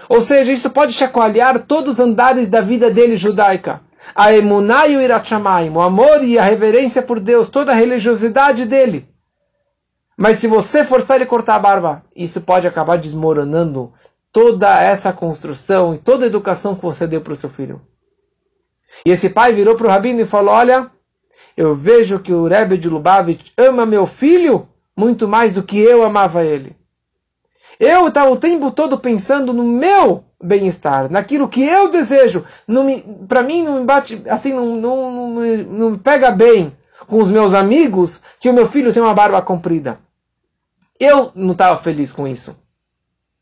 Ou 0.09 0.21
seja, 0.21 0.53
isso 0.53 0.71
pode 0.71 0.93
chacoalhar 0.93 1.67
todos 1.67 1.95
os 1.95 2.01
andares 2.01 2.49
da 2.51 2.61
vida 2.61 2.91
dele 2.91 3.17
judaica. 3.17 3.81
A 4.15 4.33
emunai 4.33 4.97
o 4.97 5.01
irachamaim, 5.01 5.71
o 5.71 5.81
amor 5.81 6.23
e 6.23 6.39
a 6.39 6.45
reverência 6.45 7.03
por 7.03 7.21
Deus, 7.21 7.49
toda 7.49 7.73
a 7.73 7.75
religiosidade 7.75 8.65
dele. 8.65 9.09
Mas 10.17 10.39
se 10.39 10.47
você 10.47 10.85
forçar 10.85 11.17
ele 11.17 11.25
a 11.25 11.29
cortar 11.29 11.57
a 11.57 11.59
barba, 11.59 12.03
isso 12.15 12.41
pode 12.41 12.67
acabar 12.67 12.97
desmoronando 12.97 13.93
toda 14.33 14.83
essa 14.83 15.13
construção 15.13 15.95
e 15.95 15.99
toda 15.99 16.25
a 16.25 16.29
educação 16.29 16.75
que 16.75 16.83
você 16.83 17.07
deu 17.07 17.21
para 17.21 17.33
o 17.33 17.37
seu 17.37 17.51
filho. 17.51 17.81
E 19.05 19.11
esse 19.11 19.31
pai 19.31 19.53
virou 19.53 19.77
para 19.77 19.87
o 19.87 19.91
rabino 19.91 20.21
e 20.21 20.27
falou: 20.27 20.55
Olha, 20.55 20.91
eu 21.57 21.75
vejo 21.75 22.21
que 22.21 22.33
o 22.33 22.47
Rebbe 22.47 22.79
de 22.79 22.89
Lubavitch 22.89 23.51
ama 23.57 23.85
meu 23.85 24.07
filho 24.07 24.69
muito 24.97 25.29
mais 25.29 25.53
do 25.55 25.63
que 25.63 25.79
eu 25.79 26.03
amava 26.03 26.45
ele. 26.45 26.75
Eu 27.79 28.09
estava 28.09 28.31
o 28.31 28.37
tempo 28.37 28.71
todo 28.71 28.99
pensando 28.99 29.53
no 29.53 29.63
meu 29.63 30.25
bem-estar, 30.43 31.11
naquilo 31.11 31.49
que 31.49 31.63
eu 31.63 31.91
desejo. 31.91 32.45
Para 33.29 33.43
mim 33.43 33.63
não 33.63 33.81
me 33.81 33.85
bate, 33.85 34.23
assim, 34.29 34.53
não, 34.53 34.77
não, 34.77 35.13
não, 35.13 35.31
me, 35.35 35.57
não 35.65 35.91
me 35.91 35.99
pega 35.99 36.31
bem 36.31 36.77
com 37.07 37.21
os 37.21 37.29
meus 37.29 37.55
amigos 37.55 38.21
que 38.41 38.49
o 38.49 38.53
meu 38.53 38.67
filho 38.67 38.93
tem 38.93 39.03
uma 39.03 39.15
barba 39.15 39.41
comprida. 39.43 39.99
Eu 40.99 41.31
não 41.35 41.53
estava 41.53 41.81
feliz 41.81 42.13
com 42.13 42.27
isso. 42.27 42.57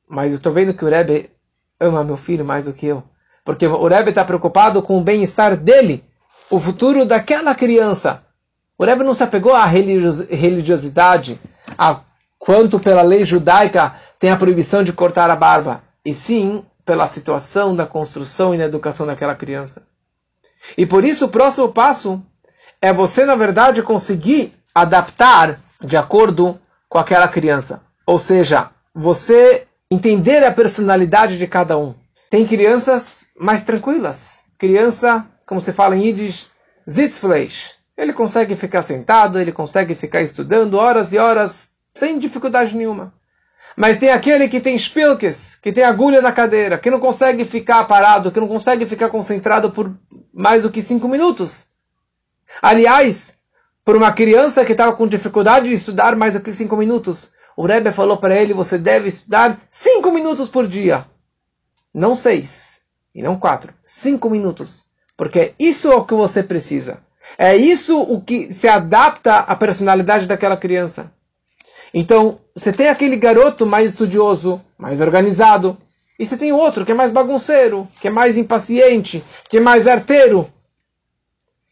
Mas 0.08 0.32
eu 0.32 0.38
estou 0.38 0.52
vendo 0.52 0.74
que 0.74 0.84
o 0.84 0.88
Rebbe 0.88 1.30
ama 1.78 2.04
meu 2.04 2.16
filho 2.16 2.44
mais 2.44 2.64
do 2.64 2.72
que 2.72 2.86
eu. 2.86 3.02
porque 3.44 3.66
o 3.66 3.86
Rebbe 3.86 4.10
está 4.10 4.24
preocupado 4.24 4.82
com 4.82 4.98
o 4.98 5.04
bem-estar 5.04 5.56
dele, 5.56 6.02
o 6.50 6.58
futuro 6.58 7.04
daquela 7.04 7.54
criança. 7.54 8.24
O 8.76 8.84
Rebbe 8.84 9.04
não 9.04 9.14
se 9.14 9.22
apegou 9.22 9.54
à 9.54 9.64
religiosidade, 9.66 11.38
a 11.78 12.00
quanto 12.44 12.78
pela 12.78 13.00
lei 13.00 13.24
judaica 13.24 13.94
tem 14.18 14.30
a 14.30 14.36
proibição 14.36 14.84
de 14.84 14.92
cortar 14.92 15.30
a 15.30 15.36
barba, 15.36 15.82
e 16.04 16.12
sim 16.12 16.62
pela 16.84 17.06
situação 17.06 17.74
da 17.74 17.86
construção 17.86 18.54
e 18.54 18.58
da 18.58 18.64
educação 18.64 19.06
daquela 19.06 19.34
criança. 19.34 19.86
E 20.76 20.84
por 20.84 21.04
isso 21.04 21.24
o 21.24 21.30
próximo 21.30 21.72
passo 21.72 22.22
é 22.82 22.92
você, 22.92 23.24
na 23.24 23.34
verdade, 23.34 23.82
conseguir 23.82 24.52
adaptar 24.74 25.58
de 25.80 25.96
acordo 25.96 26.60
com 26.86 26.98
aquela 26.98 27.26
criança. 27.28 27.82
Ou 28.06 28.18
seja, 28.18 28.70
você 28.94 29.66
entender 29.90 30.44
a 30.44 30.52
personalidade 30.52 31.38
de 31.38 31.46
cada 31.46 31.78
um. 31.78 31.94
Tem 32.28 32.46
crianças 32.46 33.28
mais 33.40 33.62
tranquilas. 33.62 34.40
Criança, 34.58 35.26
como 35.46 35.62
se 35.62 35.72
fala 35.72 35.96
em 35.96 36.08
Yiddish, 36.08 36.50
Sitzfleisch. 36.86 37.76
Ele 37.96 38.12
consegue 38.12 38.54
ficar 38.54 38.82
sentado, 38.82 39.40
ele 39.40 39.52
consegue 39.52 39.94
ficar 39.94 40.20
estudando 40.20 40.74
horas 40.74 41.14
e 41.14 41.18
horas 41.18 41.73
sem 41.94 42.18
dificuldade 42.18 42.76
nenhuma. 42.76 43.14
Mas 43.76 43.96
tem 43.96 44.10
aquele 44.10 44.48
que 44.48 44.60
tem 44.60 44.76
spilkes, 44.76 45.56
que 45.60 45.72
tem 45.72 45.84
agulha 45.84 46.20
na 46.20 46.32
cadeira, 46.32 46.78
que 46.78 46.90
não 46.90 47.00
consegue 47.00 47.44
ficar 47.44 47.84
parado, 47.84 48.30
que 48.30 48.40
não 48.40 48.48
consegue 48.48 48.86
ficar 48.86 49.08
concentrado 49.08 49.70
por 49.70 49.96
mais 50.32 50.62
do 50.62 50.70
que 50.70 50.82
cinco 50.82 51.08
minutos. 51.08 51.68
Aliás, 52.60 53.38
por 53.84 53.96
uma 53.96 54.12
criança 54.12 54.64
que 54.64 54.72
estava 54.72 54.92
com 54.92 55.06
dificuldade 55.06 55.68
de 55.68 55.74
estudar 55.74 56.14
mais 56.14 56.34
do 56.34 56.40
que 56.40 56.52
cinco 56.52 56.76
minutos, 56.76 57.30
o 57.56 57.66
Rebbe 57.66 57.90
falou 57.90 58.16
para 58.16 58.36
ele: 58.36 58.52
você 58.52 58.78
deve 58.78 59.08
estudar 59.08 59.60
cinco 59.70 60.12
minutos 60.12 60.48
por 60.48 60.66
dia. 60.66 61.04
Não 61.92 62.14
seis, 62.16 62.80
e 63.14 63.22
não 63.22 63.36
quatro. 63.36 63.72
Cinco 63.82 64.28
minutos. 64.28 64.86
Porque 65.16 65.54
isso 65.58 65.90
é 65.90 65.94
o 65.94 66.04
que 66.04 66.14
você 66.14 66.42
precisa. 66.42 66.98
É 67.38 67.56
isso 67.56 68.00
o 68.00 68.20
que 68.20 68.52
se 68.52 68.68
adapta 68.68 69.38
à 69.38 69.56
personalidade 69.56 70.26
daquela 70.26 70.56
criança. 70.56 71.12
Então, 71.96 72.40
você 72.52 72.72
tem 72.72 72.88
aquele 72.88 73.14
garoto 73.14 73.64
mais 73.64 73.90
estudioso, 73.90 74.60
mais 74.76 75.00
organizado, 75.00 75.78
e 76.18 76.26
você 76.26 76.36
tem 76.36 76.50
outro 76.52 76.84
que 76.84 76.90
é 76.90 76.94
mais 76.94 77.12
bagunceiro, 77.12 77.88
que 78.00 78.08
é 78.08 78.10
mais 78.10 78.36
impaciente, 78.36 79.22
que 79.48 79.58
é 79.58 79.60
mais 79.60 79.86
arteiro. 79.86 80.52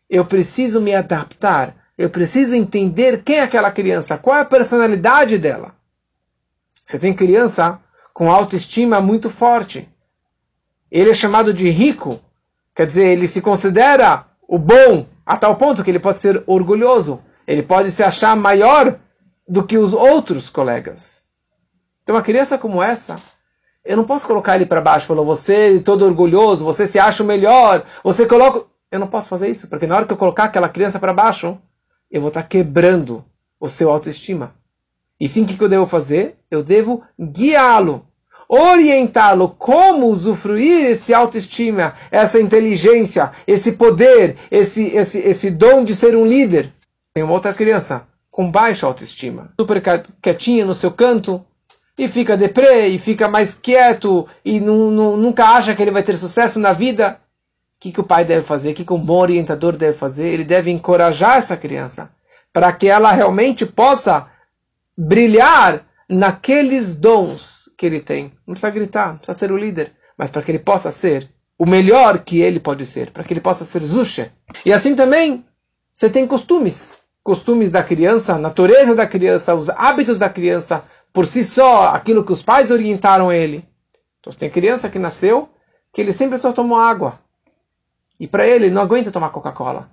Eu 0.08 0.24
preciso 0.24 0.80
me 0.80 0.94
adaptar, 0.94 1.74
eu 1.98 2.08
preciso 2.08 2.54
entender 2.54 3.24
quem 3.24 3.38
é 3.38 3.42
aquela 3.42 3.72
criança, 3.72 4.16
qual 4.16 4.36
é 4.36 4.40
a 4.42 4.44
personalidade 4.44 5.38
dela. 5.38 5.74
Você 6.86 7.00
tem 7.00 7.12
criança 7.12 7.80
com 8.14 8.30
autoestima 8.30 9.00
muito 9.00 9.28
forte. 9.28 9.88
Ele 10.88 11.10
é 11.10 11.14
chamado 11.14 11.52
de 11.52 11.68
rico, 11.68 12.20
quer 12.76 12.86
dizer, 12.86 13.06
ele 13.06 13.26
se 13.26 13.40
considera 13.40 14.24
o 14.46 14.56
bom 14.56 15.04
a 15.26 15.36
tal 15.36 15.56
ponto 15.56 15.82
que 15.82 15.90
ele 15.90 15.98
pode 15.98 16.20
ser 16.20 16.44
orgulhoso, 16.46 17.20
ele 17.44 17.62
pode 17.62 17.90
se 17.90 18.04
achar 18.04 18.36
maior 18.36 19.00
do 19.48 19.64
que 19.64 19.78
os 19.78 19.92
outros 19.92 20.48
colegas. 20.48 21.22
Então, 22.02 22.14
uma 22.16 22.22
criança 22.22 22.58
como 22.58 22.82
essa, 22.82 23.16
eu 23.84 23.96
não 23.96 24.04
posso 24.04 24.26
colocar 24.26 24.56
ele 24.56 24.66
para 24.66 24.80
baixo, 24.80 25.06
falou, 25.06 25.24
você 25.24 25.76
é 25.76 25.80
todo 25.80 26.04
orgulhoso, 26.04 26.64
você 26.64 26.86
se 26.86 26.98
acha 26.98 27.22
o 27.22 27.26
melhor, 27.26 27.84
você 28.02 28.26
coloca. 28.26 28.66
Eu 28.90 29.00
não 29.00 29.06
posso 29.06 29.28
fazer 29.28 29.48
isso, 29.48 29.68
porque 29.68 29.86
na 29.86 29.96
hora 29.96 30.06
que 30.06 30.12
eu 30.12 30.18
colocar 30.18 30.44
aquela 30.44 30.68
criança 30.68 30.98
para 30.98 31.14
baixo, 31.14 31.58
eu 32.10 32.20
vou 32.20 32.28
estar 32.28 32.42
tá 32.42 32.48
quebrando 32.48 33.24
o 33.58 33.68
seu 33.68 33.90
autoestima. 33.90 34.54
E 35.18 35.26
sim, 35.28 35.42
o 35.42 35.46
que 35.46 35.60
eu 35.60 35.68
devo 35.68 35.86
fazer? 35.86 36.36
Eu 36.50 36.62
devo 36.62 37.02
guiá-lo, 37.18 38.06
orientá-lo 38.48 39.48
como 39.58 40.08
usufruir 40.08 40.84
esse 40.84 41.14
autoestima, 41.14 41.94
essa 42.10 42.38
inteligência, 42.38 43.32
esse 43.46 43.72
poder, 43.72 44.36
esse, 44.50 44.88
esse, 44.88 45.18
esse 45.20 45.50
dom 45.50 45.84
de 45.84 45.96
ser 45.96 46.14
um 46.14 46.26
líder. 46.26 46.72
Tem 47.14 47.22
uma 47.24 47.32
outra 47.32 47.54
criança 47.54 48.06
com 48.32 48.50
baixa 48.50 48.86
autoestima, 48.86 49.52
super 49.60 49.82
quietinha 50.22 50.64
no 50.64 50.74
seu 50.74 50.90
canto, 50.90 51.44
e 51.98 52.08
fica 52.08 52.34
deprê, 52.34 52.88
e 52.88 52.98
fica 52.98 53.28
mais 53.28 53.52
quieto, 53.54 54.26
e 54.42 54.58
nunca 54.58 55.44
acha 55.44 55.74
que 55.76 55.82
ele 55.82 55.90
vai 55.90 56.02
ter 56.02 56.16
sucesso 56.16 56.58
na 56.58 56.72
vida. 56.72 57.20
O 57.76 57.80
que, 57.80 57.92
que 57.92 58.00
o 58.00 58.04
pai 58.04 58.24
deve 58.24 58.42
fazer? 58.42 58.70
O 58.70 58.74
que, 58.74 58.86
que 58.86 58.92
um 58.92 59.04
bom 59.04 59.18
orientador 59.18 59.76
deve 59.76 59.98
fazer? 59.98 60.28
Ele 60.28 60.44
deve 60.44 60.70
encorajar 60.70 61.36
essa 61.36 61.58
criança, 61.58 62.10
para 62.50 62.72
que 62.72 62.88
ela 62.88 63.12
realmente 63.12 63.66
possa 63.66 64.26
brilhar 64.96 65.86
naqueles 66.08 66.96
dons 66.96 67.70
que 67.76 67.84
ele 67.84 68.00
tem. 68.00 68.32
Não 68.46 68.54
precisa 68.54 68.70
gritar, 68.70 69.08
não 69.08 69.16
precisa 69.16 69.38
ser 69.38 69.52
o 69.52 69.58
líder, 69.58 69.92
mas 70.16 70.30
para 70.30 70.40
que 70.40 70.50
ele 70.50 70.58
possa 70.58 70.90
ser 70.90 71.28
o 71.58 71.66
melhor 71.66 72.20
que 72.20 72.40
ele 72.40 72.58
pode 72.58 72.86
ser, 72.86 73.10
para 73.10 73.24
que 73.24 73.34
ele 73.34 73.40
possa 73.42 73.66
ser 73.66 73.82
Zusha. 73.82 74.32
E 74.64 74.72
assim 74.72 74.96
também, 74.96 75.44
você 75.92 76.08
tem 76.08 76.26
costumes 76.26 77.01
costumes 77.22 77.70
da 77.70 77.82
criança, 77.82 78.34
a 78.34 78.38
natureza 78.38 78.94
da 78.94 79.06
criança, 79.06 79.54
os 79.54 79.70
hábitos 79.70 80.18
da 80.18 80.28
criança, 80.28 80.84
por 81.12 81.26
si 81.26 81.44
só, 81.44 81.88
aquilo 81.88 82.24
que 82.24 82.32
os 82.32 82.42
pais 82.42 82.70
orientaram 82.70 83.32
ele. 83.32 83.66
Então, 84.20 84.32
tem 84.32 84.50
criança 84.50 84.88
que 84.88 84.98
nasceu 84.98 85.48
que 85.92 86.00
ele 86.00 86.12
sempre 86.12 86.38
só 86.38 86.52
tomou 86.52 86.78
água. 86.78 87.20
E 88.18 88.26
para 88.26 88.46
ele, 88.46 88.66
ele 88.66 88.74
não 88.74 88.82
aguenta 88.82 89.10
tomar 89.10 89.30
Coca-Cola. 89.30 89.90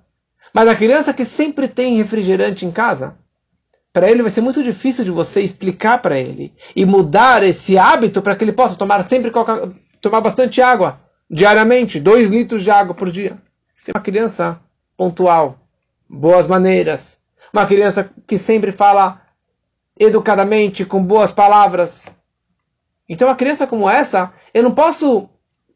Mas 0.52 0.68
a 0.68 0.74
criança 0.74 1.12
que 1.12 1.24
sempre 1.24 1.68
tem 1.68 1.96
refrigerante 1.96 2.64
em 2.64 2.70
casa, 2.70 3.16
para 3.92 4.10
ele 4.10 4.22
vai 4.22 4.30
ser 4.30 4.40
muito 4.40 4.62
difícil 4.62 5.04
de 5.04 5.10
você 5.10 5.40
explicar 5.40 6.00
para 6.00 6.18
ele 6.18 6.54
e 6.74 6.84
mudar 6.84 7.42
esse 7.42 7.76
hábito 7.76 8.22
para 8.22 8.34
que 8.36 8.44
ele 8.44 8.52
possa 8.52 8.76
tomar 8.76 9.02
sempre 9.02 9.30
Coca 9.30 9.72
tomar 10.00 10.20
bastante 10.20 10.62
água 10.62 11.00
diariamente, 11.30 12.00
dois 12.00 12.28
litros 12.28 12.62
de 12.62 12.70
água 12.70 12.94
por 12.94 13.10
dia. 13.10 13.38
Você 13.76 13.86
tem 13.86 13.92
uma 13.94 14.02
criança 14.02 14.60
pontual, 14.96 15.58
boas 16.08 16.48
maneiras, 16.48 17.19
uma 17.52 17.66
criança 17.66 18.10
que 18.26 18.38
sempre 18.38 18.72
fala 18.72 19.20
educadamente, 19.98 20.84
com 20.84 21.04
boas 21.04 21.32
palavras. 21.32 22.06
Então, 23.08 23.28
uma 23.28 23.36
criança 23.36 23.66
como 23.66 23.88
essa, 23.88 24.32
eu 24.54 24.62
não 24.62 24.72
posso 24.72 25.28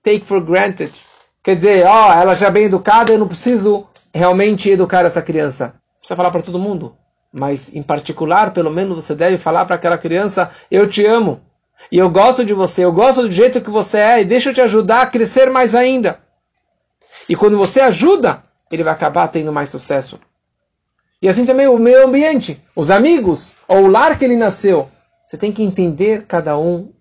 take 0.03 0.25
for 0.25 0.41
granted. 0.41 0.93
Quer 1.43 1.57
dizer, 1.57 1.87
ó, 1.87 2.09
oh, 2.09 2.13
ela 2.13 2.35
já 2.35 2.47
é 2.47 2.51
bem 2.51 2.65
educada, 2.65 3.13
eu 3.13 3.19
não 3.19 3.29
preciso 3.29 3.87
realmente 4.15 4.71
educar 4.71 5.05
essa 5.05 5.21
criança. 5.21 5.75
Precisa 5.99 6.17
falar 6.17 6.31
para 6.31 6.43
todo 6.43 6.59
mundo. 6.59 6.97
Mas, 7.33 7.75
em 7.75 7.83
particular, 7.83 8.53
pelo 8.53 8.71
menos 8.71 8.95
você 8.95 9.15
deve 9.15 9.37
falar 9.37 9.65
para 9.67 9.75
aquela 9.75 9.99
criança: 9.99 10.51
Eu 10.71 10.89
te 10.89 11.05
amo. 11.05 11.43
E 11.91 11.99
eu 11.99 12.09
gosto 12.09 12.45
de 12.45 12.55
você, 12.55 12.85
eu 12.85 12.93
gosto 12.93 13.23
do 13.23 13.33
jeito 13.33 13.61
que 13.61 13.69
você 13.69 13.99
é, 13.99 14.21
e 14.23 14.25
deixa 14.25 14.51
eu 14.51 14.55
te 14.55 14.61
ajudar 14.61 15.03
a 15.03 15.07
crescer 15.07 15.51
mais 15.51 15.75
ainda. 15.75 16.21
E 17.29 17.35
quando 17.35 17.59
você 17.59 17.81
ajuda, 17.81 18.43
ele 18.71 18.85
vai 18.85 18.93
acabar 18.93 19.29
tendo 19.29 19.53
mais 19.53 19.69
sucesso. 19.69 20.19
E 21.25 21.29
assim 21.31 21.47
também 21.47 21.67
o 21.67 21.79
meio 21.79 22.07
ambiente, 22.07 22.63
os 22.77 22.91
amigos, 22.91 23.55
ou 23.67 23.85
o 23.85 23.87
lar 23.87 24.19
que 24.19 24.27
ele 24.27 24.37
nasceu. 24.37 24.91
Você 25.27 25.39
tem 25.39 25.51
que 25.51 25.63
entender 25.63 26.27
cada 26.27 26.59
um 26.59 26.93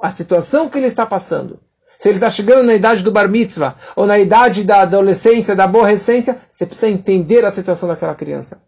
a 0.00 0.12
situação 0.12 0.68
que 0.68 0.78
ele 0.78 0.86
está 0.86 1.04
passando. 1.04 1.58
Se 1.98 2.08
ele 2.08 2.18
está 2.18 2.30
chegando 2.30 2.62
na 2.62 2.74
idade 2.74 3.02
do 3.02 3.10
bar 3.10 3.28
mitzvah, 3.28 3.74
ou 3.96 4.06
na 4.06 4.20
idade 4.20 4.62
da 4.62 4.82
adolescência, 4.82 5.56
da 5.56 5.64
aborrecência, 5.64 6.40
você 6.48 6.64
precisa 6.64 6.88
entender 6.92 7.44
a 7.44 7.50
situação 7.50 7.88
daquela 7.88 8.14
criança. 8.14 8.62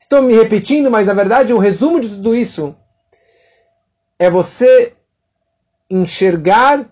Estou 0.00 0.20
me 0.20 0.34
repetindo, 0.34 0.90
mas 0.90 1.06
na 1.06 1.14
verdade 1.14 1.54
o 1.54 1.58
resumo 1.58 2.00
de 2.00 2.08
tudo 2.08 2.34
isso 2.34 2.74
é 4.18 4.28
você 4.28 4.94
enxergar 5.88 6.90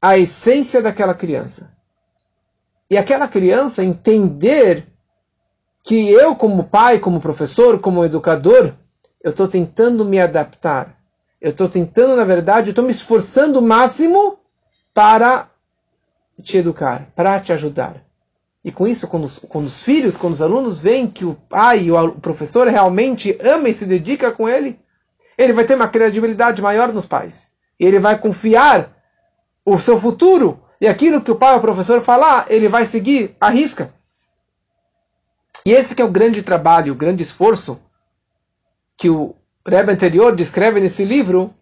a 0.00 0.16
essência 0.16 0.80
daquela 0.80 1.12
criança. 1.12 1.70
E 2.90 2.96
aquela 2.96 3.28
criança 3.28 3.84
entender 3.84 4.86
que 5.82 6.10
eu, 6.10 6.36
como 6.36 6.64
pai, 6.64 6.98
como 6.98 7.20
professor, 7.20 7.80
como 7.80 8.04
educador, 8.04 8.72
eu 9.22 9.30
estou 9.30 9.48
tentando 9.48 10.04
me 10.04 10.20
adaptar. 10.20 10.96
Eu 11.40 11.50
estou 11.50 11.68
tentando, 11.68 12.14
na 12.14 12.24
verdade, 12.24 12.68
eu 12.68 12.70
estou 12.70 12.84
me 12.84 12.92
esforçando 12.92 13.58
o 13.58 13.62
máximo 13.62 14.38
para 14.94 15.48
te 16.40 16.58
educar, 16.58 17.06
para 17.16 17.40
te 17.40 17.52
ajudar. 17.52 17.96
E 18.64 18.70
com 18.70 18.86
isso, 18.86 19.08
quando 19.08 19.24
os, 19.24 19.40
quando 19.40 19.66
os 19.66 19.82
filhos, 19.82 20.16
quando 20.16 20.34
os 20.34 20.42
alunos 20.42 20.78
veem 20.78 21.08
que 21.08 21.24
o 21.24 21.34
pai, 21.34 21.90
o, 21.90 22.12
professor 22.12 22.68
realmente 22.68 23.36
ama 23.42 23.68
e 23.68 23.74
se 23.74 23.84
dedica 23.84 24.30
com 24.30 24.48
ele, 24.48 24.78
ele 25.36 25.52
vai 25.52 25.64
ter 25.64 25.74
uma 25.74 25.88
credibilidade 25.88 26.62
maior 26.62 26.92
nos 26.92 27.06
pais. 27.06 27.52
E 27.78 27.84
ele 27.84 27.98
vai 27.98 28.16
confiar 28.16 28.96
o 29.64 29.78
seu 29.78 29.98
futuro. 29.98 30.60
E 30.80 30.86
aquilo 30.86 31.20
que 31.20 31.30
o 31.30 31.36
pai 31.36 31.52
ou 31.52 31.58
o 31.58 31.62
professor 31.62 32.00
falar, 32.00 32.46
ele 32.48 32.68
vai 32.68 32.86
seguir 32.86 33.34
a 33.40 33.50
risca. 33.50 33.92
E 35.64 35.70
esse 35.72 35.94
que 35.94 36.02
é 36.02 36.04
o 36.04 36.10
grande 36.10 36.42
trabalho, 36.42 36.92
o 36.92 36.96
grande 36.96 37.22
esforço 37.22 37.80
que 38.96 39.08
o 39.08 39.34
Rebbe 39.66 39.92
anterior 39.92 40.34
descreve 40.34 40.80
nesse 40.80 41.04
livro, 41.04 41.54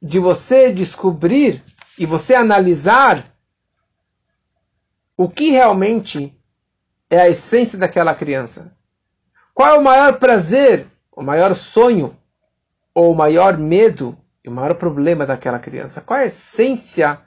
de 0.00 0.18
você 0.18 0.72
descobrir 0.72 1.62
e 1.98 2.04
você 2.06 2.34
analisar 2.34 3.24
o 5.16 5.28
que 5.28 5.50
realmente 5.50 6.36
é 7.08 7.20
a 7.20 7.28
essência 7.28 7.78
daquela 7.78 8.14
criança. 8.14 8.76
Qual 9.54 9.68
é 9.68 9.78
o 9.78 9.84
maior 9.84 10.18
prazer, 10.18 10.86
o 11.12 11.22
maior 11.22 11.54
sonho, 11.54 12.16
ou 12.94 13.12
o 13.12 13.16
maior 13.16 13.56
medo 13.56 14.16
e 14.44 14.48
o 14.48 14.52
maior 14.52 14.74
problema 14.74 15.24
daquela 15.24 15.58
criança? 15.58 16.00
Qual 16.00 16.18
é 16.18 16.24
a 16.24 16.26
essência 16.26 17.20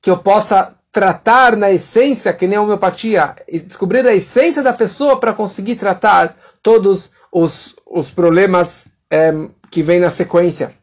que 0.00 0.10
eu 0.10 0.18
possa 0.18 0.78
tratar 0.96 1.58
na 1.58 1.70
essência, 1.70 2.32
que 2.32 2.46
nem 2.46 2.56
a 2.56 2.62
homeopatia, 2.62 3.36
descobrir 3.66 4.06
a 4.06 4.14
essência 4.14 4.62
da 4.62 4.72
pessoa 4.72 5.20
para 5.20 5.34
conseguir 5.34 5.76
tratar 5.76 6.34
todos 6.62 7.10
os, 7.30 7.76
os 7.84 8.10
problemas 8.10 8.88
é, 9.10 9.30
que 9.70 9.82
vêm 9.82 10.00
na 10.00 10.08
sequência. 10.08 10.74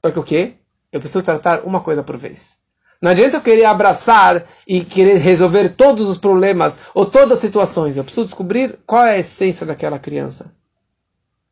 Só 0.00 0.10
que 0.10 0.18
o 0.18 0.22
quê? 0.22 0.54
Eu 0.90 0.98
preciso 0.98 1.22
tratar 1.22 1.60
uma 1.60 1.82
coisa 1.82 2.02
por 2.02 2.16
vez. 2.16 2.56
Não 3.02 3.10
adianta 3.10 3.36
eu 3.36 3.42
querer 3.42 3.66
abraçar 3.66 4.46
e 4.66 4.82
querer 4.82 5.18
resolver 5.18 5.68
todos 5.68 6.08
os 6.08 6.16
problemas 6.16 6.74
ou 6.94 7.04
todas 7.04 7.32
as 7.32 7.40
situações. 7.40 7.98
Eu 7.98 8.04
preciso 8.04 8.24
descobrir 8.24 8.78
qual 8.86 9.04
é 9.04 9.16
a 9.16 9.18
essência 9.18 9.66
daquela 9.66 9.98
criança. 9.98 10.50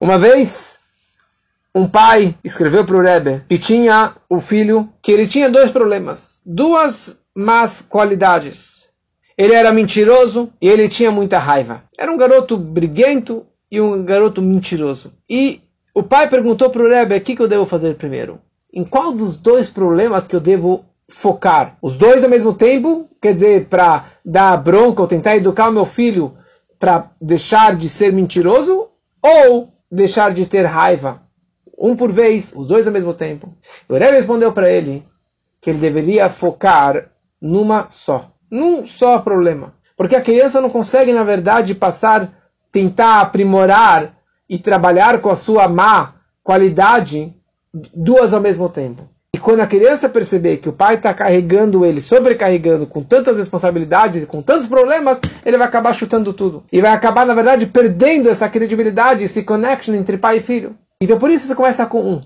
Uma 0.00 0.16
vez, 0.16 0.78
um 1.74 1.86
pai 1.86 2.34
escreveu 2.42 2.84
para 2.84 2.96
o 2.96 3.00
Rebbe 3.00 3.42
que 3.48 3.58
tinha 3.58 4.14
o 4.28 4.40
filho, 4.40 4.88
que 5.00 5.12
ele 5.12 5.26
tinha 5.26 5.50
dois 5.50 5.70
problemas, 5.70 6.42
duas 6.44 7.20
más 7.34 7.80
qualidades. 7.80 8.90
Ele 9.38 9.54
era 9.54 9.72
mentiroso 9.72 10.52
e 10.60 10.68
ele 10.68 10.88
tinha 10.88 11.10
muita 11.10 11.38
raiva. 11.38 11.82
Era 11.96 12.12
um 12.12 12.16
garoto 12.16 12.58
briguento 12.58 13.46
e 13.70 13.80
um 13.80 14.04
garoto 14.04 14.42
mentiroso. 14.42 15.12
E 15.28 15.62
o 15.94 16.02
pai 16.02 16.28
perguntou 16.28 16.68
para 16.70 16.82
o 16.82 16.88
Rebbe, 16.88 17.16
o 17.16 17.20
que, 17.20 17.36
que 17.36 17.42
eu 17.42 17.48
devo 17.48 17.64
fazer 17.64 17.94
primeiro? 17.94 18.40
Em 18.72 18.84
qual 18.84 19.12
dos 19.12 19.36
dois 19.36 19.70
problemas 19.70 20.26
que 20.26 20.36
eu 20.36 20.40
devo 20.40 20.84
focar? 21.08 21.76
Os 21.80 21.96
dois 21.96 22.22
ao 22.22 22.30
mesmo 22.30 22.52
tempo? 22.52 23.08
Quer 23.20 23.34
dizer, 23.34 23.66
para 23.66 24.06
dar 24.24 24.56
bronca 24.56 25.02
ou 25.02 25.08
tentar 25.08 25.36
educar 25.36 25.68
o 25.68 25.72
meu 25.72 25.84
filho 25.84 26.36
para 26.78 27.10
deixar 27.20 27.76
de 27.76 27.88
ser 27.88 28.12
mentiroso? 28.12 28.88
Ou 29.22 29.72
deixar 29.90 30.32
de 30.32 30.46
ter 30.46 30.64
raiva? 30.64 31.22
Um 31.80 31.96
por 31.96 32.12
vez, 32.12 32.52
os 32.54 32.66
dois 32.66 32.86
ao 32.86 32.92
mesmo 32.92 33.14
tempo. 33.14 33.54
O 33.88 33.94
Rebbe 33.94 34.16
respondeu 34.16 34.52
para 34.52 34.70
ele 34.70 35.02
que 35.62 35.70
ele 35.70 35.78
deveria 35.78 36.28
focar 36.28 37.10
numa 37.40 37.88
só. 37.88 38.30
Num 38.50 38.86
só 38.86 39.18
problema. 39.18 39.72
Porque 39.96 40.14
a 40.14 40.20
criança 40.20 40.60
não 40.60 40.68
consegue, 40.68 41.12
na 41.12 41.24
verdade, 41.24 41.74
passar, 41.74 42.30
tentar 42.70 43.20
aprimorar 43.22 44.14
e 44.48 44.58
trabalhar 44.58 45.20
com 45.22 45.30
a 45.30 45.36
sua 45.36 45.68
má 45.68 46.14
qualidade 46.42 47.34
duas 47.94 48.34
ao 48.34 48.40
mesmo 48.40 48.68
tempo. 48.68 49.08
E 49.32 49.38
quando 49.38 49.60
a 49.60 49.66
criança 49.66 50.08
perceber 50.08 50.56
que 50.56 50.68
o 50.68 50.72
pai 50.72 50.96
está 50.96 51.14
carregando 51.14 51.86
ele, 51.86 52.00
sobrecarregando 52.00 52.86
com 52.86 53.02
tantas 53.02 53.38
responsabilidades, 53.38 54.26
com 54.26 54.42
tantos 54.42 54.66
problemas, 54.66 55.20
ele 55.46 55.56
vai 55.56 55.68
acabar 55.68 55.94
chutando 55.94 56.32
tudo. 56.32 56.64
E 56.70 56.80
vai 56.80 56.92
acabar, 56.92 57.24
na 57.24 57.34
verdade, 57.34 57.66
perdendo 57.66 58.28
essa 58.28 58.48
credibilidade, 58.48 59.24
esse 59.24 59.44
connection 59.44 59.94
entre 59.94 60.18
pai 60.18 60.38
e 60.38 60.42
filho. 60.42 60.76
Então 61.00 61.18
por 61.18 61.30
isso 61.30 61.46
você 61.46 61.54
começa 61.54 61.86
com 61.86 62.00
um. 62.00 62.22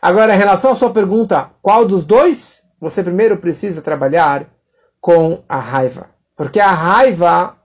Agora, 0.00 0.34
em 0.34 0.38
relação 0.38 0.72
à 0.72 0.74
sua 0.74 0.90
pergunta, 0.90 1.50
qual 1.62 1.86
dos 1.86 2.04
dois? 2.04 2.62
Você 2.80 3.02
primeiro 3.02 3.36
precisa 3.36 3.80
trabalhar 3.80 4.46
com 5.00 5.42
a 5.48 5.58
raiva. 5.58 6.10
Porque 6.36 6.58
a 6.58 6.72
raiva, 6.72 7.56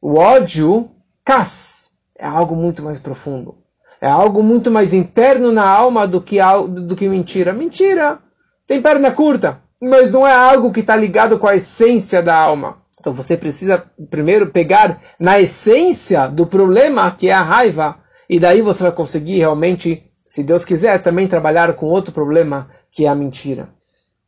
o 0.00 0.14
ódio, 0.14 0.90
cas, 1.22 1.90
é 2.18 2.26
algo 2.26 2.56
muito 2.56 2.82
mais 2.82 2.98
profundo. 2.98 3.58
É 4.00 4.08
algo 4.08 4.42
muito 4.42 4.70
mais 4.70 4.94
interno 4.94 5.52
na 5.52 5.68
alma 5.68 6.06
do 6.06 6.20
que, 6.20 6.38
do 6.68 6.96
que 6.96 7.08
mentira. 7.08 7.52
Mentira 7.52 8.18
tem 8.66 8.80
perna 8.80 9.10
curta, 9.10 9.60
mas 9.82 10.10
não 10.10 10.26
é 10.26 10.32
algo 10.32 10.72
que 10.72 10.80
está 10.80 10.96
ligado 10.96 11.38
com 11.38 11.46
a 11.46 11.56
essência 11.56 12.22
da 12.22 12.34
alma. 12.34 12.78
Então 12.98 13.12
você 13.12 13.36
precisa 13.36 13.84
primeiro 14.10 14.46
pegar 14.46 14.98
na 15.18 15.38
essência 15.38 16.26
do 16.28 16.46
problema, 16.46 17.10
que 17.10 17.28
é 17.28 17.32
a 17.32 17.42
raiva, 17.42 17.96
e 18.32 18.40
daí 18.40 18.62
você 18.62 18.84
vai 18.84 18.92
conseguir 18.92 19.40
realmente, 19.40 20.10
se 20.26 20.42
Deus 20.42 20.64
quiser, 20.64 21.02
também 21.02 21.28
trabalhar 21.28 21.74
com 21.74 21.84
outro 21.84 22.10
problema, 22.10 22.70
que 22.90 23.04
é 23.04 23.08
a 23.08 23.14
mentira. 23.14 23.68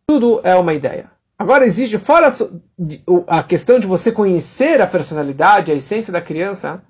Tudo 0.06 0.42
é 0.44 0.54
uma 0.54 0.74
ideia. 0.74 1.10
Agora 1.38 1.64
existe, 1.64 1.96
fora 1.96 2.30
a 3.26 3.42
questão 3.42 3.78
de 3.78 3.86
você 3.86 4.12
conhecer 4.12 4.78
a 4.82 4.86
personalidade, 4.86 5.72
a 5.72 5.74
essência 5.74 6.12
da 6.12 6.20
criança, 6.20 6.82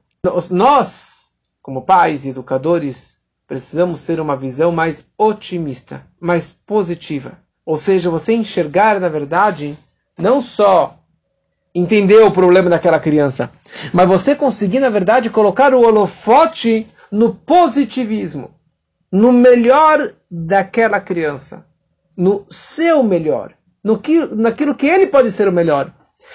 nós 0.50 1.28
como 1.62 1.82
pais 1.82 2.24
e 2.24 2.30
educadores, 2.30 3.18
precisamos 3.46 4.02
ter 4.02 4.18
uma 4.18 4.36
visão 4.36 4.72
mais 4.72 5.06
otimista, 5.16 6.04
mais 6.20 6.50
positiva. 6.66 7.38
Ou 7.64 7.78
seja, 7.78 8.10
você 8.10 8.34
enxergar, 8.34 8.98
na 8.98 9.08
verdade, 9.08 9.78
não 10.18 10.42
só 10.42 10.98
entender 11.72 12.24
o 12.24 12.32
problema 12.32 12.68
daquela 12.68 12.98
criança, 12.98 13.52
mas 13.92 14.08
você 14.08 14.34
conseguir, 14.34 14.80
na 14.80 14.90
verdade, 14.90 15.30
colocar 15.30 15.72
o 15.72 15.82
holofote 15.82 16.88
no 17.14 17.32
positivismo, 17.32 18.50
no 19.10 19.32
melhor 19.32 20.12
daquela 20.28 21.00
criança, 21.00 21.64
no 22.16 22.44
seu 22.50 23.04
melhor, 23.04 23.54
no 23.84 24.00
que, 24.00 24.26
naquilo 24.34 24.74
que 24.74 24.88
ele 24.88 25.06
pode 25.06 25.30
ser 25.30 25.46
o 25.46 25.52
melhor. 25.52 25.94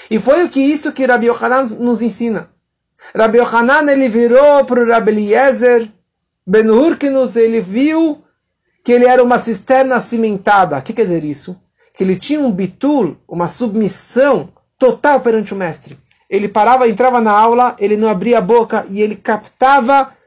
E 0.09 0.17
foi 0.19 0.45
o 0.45 0.49
que 0.49 0.61
isso 0.61 0.93
que 0.93 1.05
Rabi 1.05 1.27
Yohanan 1.27 1.65
nos 1.65 2.01
ensina. 2.01 2.49
Rabbi 3.13 3.39
Yohanan 3.39 3.91
ele 3.91 4.07
virou 4.07 4.63
para 4.63 4.81
o 4.81 4.87
Rabbi 4.87 5.11
Eliezer 5.11 5.89
Ben 6.47 6.69
Hurkinus, 6.69 7.35
ele 7.35 7.59
viu 7.59 8.23
que 8.81 8.93
ele 8.93 9.05
era 9.05 9.21
uma 9.21 9.37
cisterna 9.37 9.99
cimentada. 9.99 10.77
O 10.77 10.81
que 10.81 10.93
quer 10.93 11.03
dizer 11.03 11.25
isso? 11.25 11.59
Que 11.93 12.05
ele 12.05 12.17
tinha 12.17 12.39
um 12.39 12.51
bitul, 12.51 13.17
uma 13.27 13.47
submissão 13.47 14.47
total 14.77 15.19
perante 15.19 15.53
o 15.53 15.57
mestre. 15.57 15.99
Ele 16.29 16.47
parava, 16.47 16.87
entrava 16.87 17.19
na 17.19 17.31
aula, 17.31 17.75
ele 17.79 17.97
não 17.97 18.07
abria 18.07 18.37
a 18.37 18.41
boca 18.41 18.85
e 18.89 19.01
ele 19.01 19.17
captava 19.17 20.17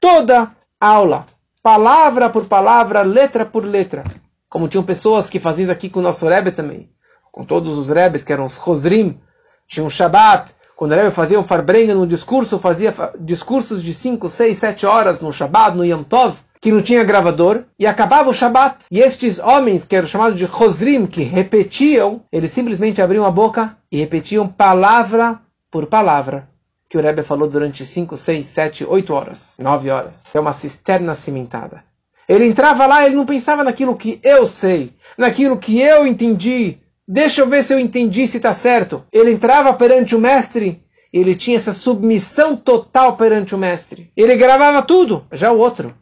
toda 0.00 0.50
aula, 0.80 1.26
palavra 1.62 2.30
por 2.30 2.46
palavra, 2.46 3.02
letra 3.02 3.44
por 3.44 3.64
letra. 3.64 4.04
Como 4.48 4.68
tinham 4.68 4.84
pessoas 4.84 5.28
que 5.28 5.40
faziam 5.40 5.64
isso 5.64 5.72
aqui 5.72 5.90
com 5.90 6.00
o 6.00 6.02
nosso 6.02 6.26
Rebbe 6.26 6.52
também, 6.52 6.88
com 7.30 7.44
todos 7.44 7.76
os 7.76 7.90
Rebes, 7.90 8.24
que 8.24 8.32
eram 8.32 8.46
os 8.46 8.56
Rosrim, 8.56 9.20
tinha 9.66 9.84
um 9.84 9.90
Shabbat, 9.90 10.52
quando 10.74 10.92
o 10.92 10.94
Rebbe 10.94 11.10
fazia 11.10 11.38
um 11.38 11.42
Farbrengen 11.42 11.94
no 11.94 12.06
discurso, 12.06 12.58
fazia 12.58 12.94
discursos 13.18 13.82
de 13.82 13.92
5, 13.92 14.30
6, 14.30 14.56
7 14.56 14.86
horas 14.86 15.20
no 15.20 15.32
Shabbat, 15.32 15.76
no 15.76 15.84
Yom 15.84 16.02
Tov, 16.02 16.38
que 16.60 16.72
não 16.72 16.82
tinha 16.82 17.04
gravador, 17.04 17.64
e 17.78 17.86
acabava 17.86 18.30
o 18.30 18.34
Shabat. 18.34 18.86
E 18.90 19.00
estes 19.00 19.38
homens, 19.38 19.84
que 19.84 19.94
eram 19.94 20.08
chamados 20.08 20.38
de 20.38 20.46
Chosrim, 20.46 21.06
que 21.06 21.22
repetiam, 21.22 22.22
eles 22.32 22.50
simplesmente 22.50 23.02
abriam 23.02 23.24
a 23.24 23.30
boca 23.30 23.76
e 23.90 23.98
repetiam 23.98 24.46
palavra 24.46 25.40
por 25.70 25.86
palavra, 25.86 26.48
que 26.88 26.96
o 26.96 27.00
Rebbe 27.00 27.22
falou 27.22 27.48
durante 27.48 27.84
5, 27.84 28.16
6, 28.16 28.46
7, 28.46 28.84
8 28.84 29.12
horas, 29.12 29.56
9 29.60 29.90
horas. 29.90 30.24
É 30.32 30.40
uma 30.40 30.52
cisterna 30.52 31.14
cimentada. 31.14 31.84
Ele 32.28 32.46
entrava 32.46 32.86
lá, 32.86 33.04
ele 33.04 33.16
não 33.16 33.26
pensava 33.26 33.64
naquilo 33.64 33.96
que 33.96 34.20
eu 34.22 34.46
sei, 34.46 34.92
naquilo 35.16 35.58
que 35.58 35.80
eu 35.80 36.06
entendi, 36.06 36.78
Deixa 37.10 37.40
eu 37.40 37.48
ver 37.48 37.64
se 37.64 37.72
eu 37.72 37.78
entendi 37.78 38.26
se 38.28 38.36
está 38.36 38.52
certo. 38.52 39.02
Ele 39.10 39.32
entrava 39.32 39.72
perante 39.72 40.14
o 40.14 40.20
mestre, 40.20 40.84
ele 41.10 41.34
tinha 41.34 41.56
essa 41.56 41.72
submissão 41.72 42.54
total 42.54 43.16
perante 43.16 43.54
o 43.54 43.58
mestre. 43.58 44.12
Ele 44.14 44.36
gravava 44.36 44.82
tudo. 44.82 45.24
Já 45.32 45.50
o 45.50 45.56
outro, 45.56 45.94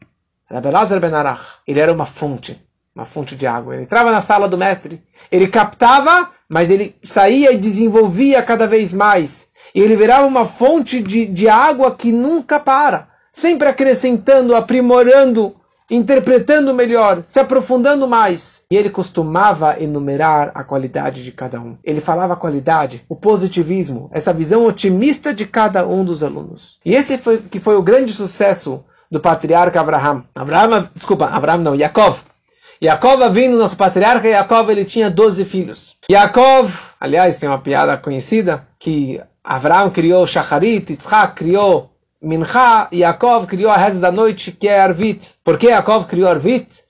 Rabelazar 0.51 0.99
Ben 0.99 1.15
Arach, 1.15 1.61
ele 1.65 1.79
era 1.79 1.93
uma 1.93 2.07
fonte, 2.07 2.61
uma 2.93 3.05
fonte 3.05 3.37
de 3.37 3.47
água. 3.47 3.75
Ele 3.75 3.85
entrava 3.85 4.11
na 4.11 4.21
sala 4.21 4.49
do 4.49 4.59
mestre, 4.59 5.01
ele 5.31 5.47
captava, 5.47 6.33
mas 6.49 6.69
ele 6.71 6.97
saía 7.05 7.53
e 7.53 7.57
desenvolvia 7.57 8.43
cada 8.43 8.67
vez 8.67 8.93
mais. 8.93 9.47
E 9.75 9.81
ele 9.81 9.97
virava 9.97 10.27
uma 10.27 10.45
fonte 10.45 11.01
de, 11.01 11.27
de 11.27 11.49
água 11.49 11.95
que 11.95 12.13
nunca 12.13 12.59
para, 12.59 13.09
sempre 13.33 13.69
acrescentando, 13.69 14.55
aprimorando 14.55 15.55
interpretando 15.91 16.75
melhor, 16.75 17.23
se 17.27 17.39
aprofundando 17.39 18.07
mais. 18.09 18.63
E 18.71 18.77
ele 18.77 18.91
costumava 18.91 19.77
enumerar 19.81 20.51
a 20.55 20.65
qualidade 20.65 21.23
de 21.23 21.33
cada 21.33 21.61
um. 21.61 21.77
Ele 21.85 22.01
falava 22.01 22.35
a 22.35 22.37
qualidade, 22.37 23.05
o 23.09 23.15
positivismo, 23.15 24.11
essa 24.13 24.33
visão 24.33 24.67
otimista 24.67 25.33
de 25.33 25.47
cada 25.47 25.87
um 25.87 26.05
dos 26.05 26.23
alunos. 26.23 26.79
E 26.85 26.95
esse 26.95 27.17
foi 27.19 27.39
que 27.39 27.61
foi 27.61 27.77
o 27.77 27.83
grande 27.83 28.13
sucesso 28.13 28.85
do 29.11 29.21
patriarca 29.21 29.81
Abraham. 29.81 30.25
Abraham, 30.35 30.89
desculpa, 30.93 31.27
Abraham 31.27 31.59
não, 31.59 31.75
Yaakov. 31.75 32.19
Yaakov 32.83 33.31
vindo, 33.31 33.57
nosso 33.57 33.77
patriarca 33.77 34.29
Yaakov, 34.29 34.71
ele 34.71 34.85
tinha 34.85 35.09
12 35.09 35.45
filhos. 35.45 35.97
Yaakov, 36.11 36.73
aliás, 37.01 37.39
tem 37.39 37.49
uma 37.49 37.59
piada 37.59 37.97
conhecida, 37.97 38.67
que 38.79 39.21
Abraham 39.49 39.91
criou 39.91 40.27
Shacharit, 40.27 40.91
Yitzhak 40.91 41.37
criou 41.37 41.93
Mincha, 42.21 42.89
Yaakov 42.93 43.47
criou 43.47 43.71
a 43.71 43.77
reza 43.77 44.01
da 44.01 44.11
noite, 44.11 44.51
que 44.51 44.67
é 44.67 44.81
Arvit. 44.81 45.37
Por 45.45 45.57
que 45.57 45.69
Yaakov 45.69 46.07
criou 46.07 46.29
Arvit? 46.29 46.85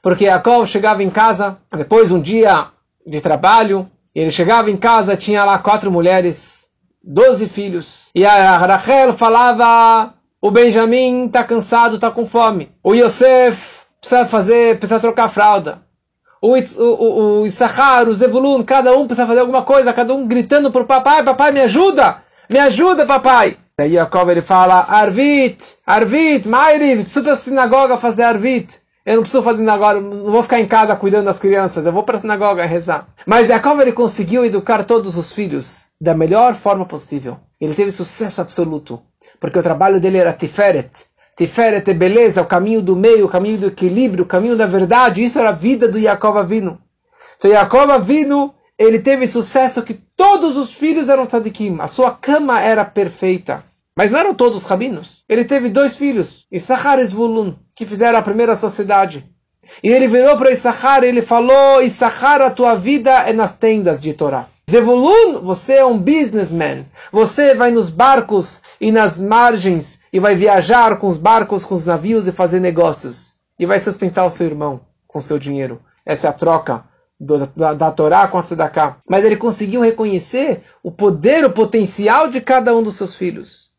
Porque 0.00 0.24
Yaakov 0.24 0.66
chegava 0.66 1.02
em 1.02 1.10
casa, 1.10 1.58
depois 1.76 2.08
de 2.08 2.14
um 2.14 2.20
dia 2.20 2.68
de 3.06 3.20
trabalho, 3.20 3.90
ele 4.14 4.30
chegava 4.30 4.70
em 4.70 4.76
casa, 4.76 5.18
tinha 5.18 5.44
lá 5.44 5.58
quatro 5.58 5.92
mulheres, 5.92 6.70
doze 7.04 7.46
filhos. 7.46 8.08
E 8.14 8.24
a 8.24 8.56
Rachel 8.56 9.12
falava, 9.12 10.14
o 10.40 10.50
Benjamin 10.50 11.26
está 11.26 11.44
cansado, 11.44 11.96
está 11.96 12.10
com 12.10 12.26
fome. 12.26 12.70
O 12.82 12.94
Yosef 12.94 13.82
precisa 14.00 14.24
fazer, 14.24 14.78
precisa 14.78 14.98
trocar 14.98 15.28
fralda. 15.28 15.82
O, 16.40 16.56
o, 16.56 17.40
o 17.40 17.46
Issachar, 17.46 18.08
o 18.08 18.14
Zevulun, 18.14 18.62
cada 18.62 18.96
um 18.96 19.06
precisa 19.06 19.26
fazer 19.26 19.40
alguma 19.40 19.62
coisa, 19.62 19.92
cada 19.92 20.14
um 20.14 20.26
gritando 20.26 20.70
para 20.70 20.82
o 20.82 20.86
papai, 20.86 21.22
papai 21.22 21.52
me 21.52 21.60
ajuda, 21.60 22.22
me 22.48 22.58
ajuda 22.58 23.04
papai. 23.04 23.56
Daí 23.76 23.92
Jacob 23.92 24.28
ele 24.28 24.42
fala, 24.42 24.86
Arvit, 24.88 25.76
Arvit, 25.86 26.48
Mairiv, 26.48 27.02
preciso 27.02 27.22
para 27.22 27.32
a 27.32 27.36
sinagoga 27.36 27.96
fazer 27.96 28.24
Arvit. 28.24 28.80
Eu 29.06 29.16
não 29.16 29.22
preciso 29.22 29.42
fazer 29.42 29.66
agora, 29.70 30.00
não 30.00 30.30
vou 30.30 30.42
ficar 30.42 30.60
em 30.60 30.66
casa 30.66 30.94
cuidando 30.94 31.24
das 31.24 31.38
crianças, 31.38 31.86
eu 31.86 31.92
vou 31.92 32.02
para 32.02 32.16
a 32.16 32.20
sinagoga 32.20 32.66
rezar. 32.66 33.06
Mas 33.24 33.48
Jacob 33.48 33.80
ele 33.80 33.92
conseguiu 33.92 34.44
educar 34.44 34.84
todos 34.84 35.16
os 35.16 35.32
filhos 35.32 35.88
da 36.00 36.14
melhor 36.14 36.54
forma 36.54 36.84
possível. 36.84 37.38
Ele 37.60 37.74
teve 37.74 37.90
sucesso 37.90 38.40
absoluto, 38.40 39.00
porque 39.40 39.58
o 39.58 39.62
trabalho 39.62 39.98
dele 40.00 40.18
era 40.18 40.32
Tiferet. 40.32 40.90
Tiferet 41.38 41.88
é 41.88 41.94
beleza, 41.94 42.42
o 42.42 42.46
caminho 42.46 42.82
do 42.82 42.96
meio, 42.96 43.26
o 43.26 43.28
caminho 43.28 43.58
do 43.58 43.68
equilíbrio, 43.68 44.24
o 44.24 44.26
caminho 44.26 44.56
da 44.56 44.66
verdade. 44.66 45.22
Isso 45.22 45.38
era 45.38 45.50
a 45.50 45.52
vida 45.52 45.86
do 45.86 45.96
Jacob 45.96 46.36
Avinu. 46.36 46.80
Então 47.36 47.48
Jacob 47.48 47.88
Avinu, 47.88 48.52
ele 48.76 48.98
teve 48.98 49.24
sucesso 49.28 49.84
que 49.84 49.94
todos 49.94 50.56
os 50.56 50.74
filhos 50.74 51.08
eram 51.08 51.26
tzadikim. 51.26 51.76
A 51.78 51.86
sua 51.86 52.10
cama 52.10 52.60
era 52.60 52.84
perfeita. 52.84 53.62
Mas 53.96 54.10
não 54.10 54.18
eram 54.18 54.34
todos 54.34 54.64
rabinos. 54.64 55.22
Ele 55.28 55.44
teve 55.44 55.68
dois 55.68 55.96
filhos, 55.96 56.44
Issachar 56.50 56.98
e 56.98 57.06
Zvulun, 57.06 57.54
que 57.72 57.86
fizeram 57.86 58.18
a 58.18 58.22
primeira 58.22 58.56
sociedade. 58.56 59.24
E 59.80 59.88
ele 59.88 60.08
virou 60.08 60.36
para 60.36 60.50
Issachar 60.50 61.04
e 61.04 61.06
ele 61.06 61.22
falou: 61.22 61.80
Issachar, 61.80 62.42
a 62.42 62.50
tua 62.50 62.74
vida 62.74 63.12
é 63.12 63.32
nas 63.32 63.56
tendas 63.56 64.00
de 64.00 64.12
Torá. 64.12 64.48
Zevulun, 64.70 65.40
você 65.40 65.76
é 65.76 65.86
um 65.86 65.98
businessman. 65.98 66.84
Você 67.10 67.54
vai 67.54 67.70
nos 67.70 67.88
barcos 67.88 68.60
e 68.78 68.92
nas 68.92 69.16
margens 69.16 70.00
e 70.12 70.20
vai 70.20 70.34
viajar 70.34 70.98
com 70.98 71.08
os 71.08 71.16
barcos, 71.16 71.64
com 71.64 71.74
os 71.74 71.86
navios 71.86 72.28
e 72.28 72.32
fazer 72.32 72.60
negócios. 72.60 73.32
E 73.58 73.64
vai 73.64 73.80
sustentar 73.80 74.26
o 74.26 74.30
seu 74.30 74.46
irmão 74.46 74.82
com 75.06 75.22
seu 75.22 75.38
dinheiro. 75.38 75.80
Essa 76.04 76.26
é 76.26 76.30
a 76.30 76.34
troca 76.34 76.84
do, 77.18 77.46
da, 77.46 77.72
da 77.72 77.90
Torá 77.90 78.28
com 78.28 78.36
a 78.36 78.42
Tzedakah. 78.42 78.98
Mas 79.08 79.24
ele 79.24 79.36
conseguiu 79.36 79.80
reconhecer 79.80 80.62
o 80.82 80.90
poder, 80.90 81.46
o 81.46 81.50
potencial 81.50 82.28
de 82.28 82.38
cada 82.38 82.76
um 82.76 82.82
dos 82.82 82.96
seus 82.96 83.16
filhos. 83.16 83.70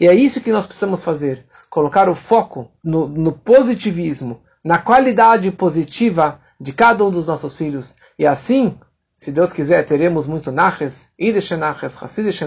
E 0.00 0.08
é 0.08 0.14
isso 0.14 0.40
que 0.40 0.50
nós 0.50 0.66
precisamos 0.66 1.04
fazer: 1.04 1.46
colocar 1.70 2.08
o 2.08 2.16
foco 2.16 2.68
no, 2.82 3.06
no 3.06 3.30
positivismo, 3.30 4.42
na 4.64 4.78
qualidade 4.78 5.52
positiva 5.52 6.40
de 6.60 6.72
cada 6.72 7.04
um 7.04 7.10
dos 7.12 7.28
nossos 7.28 7.56
filhos. 7.56 7.94
E 8.18 8.26
assim, 8.26 8.76
se 9.14 9.30
Deus 9.30 9.52
quiser, 9.52 9.84
teremos 9.84 10.26
muito 10.26 10.50
Naches, 10.50 11.10
Idish 11.18 11.50
Naches, 11.52 11.94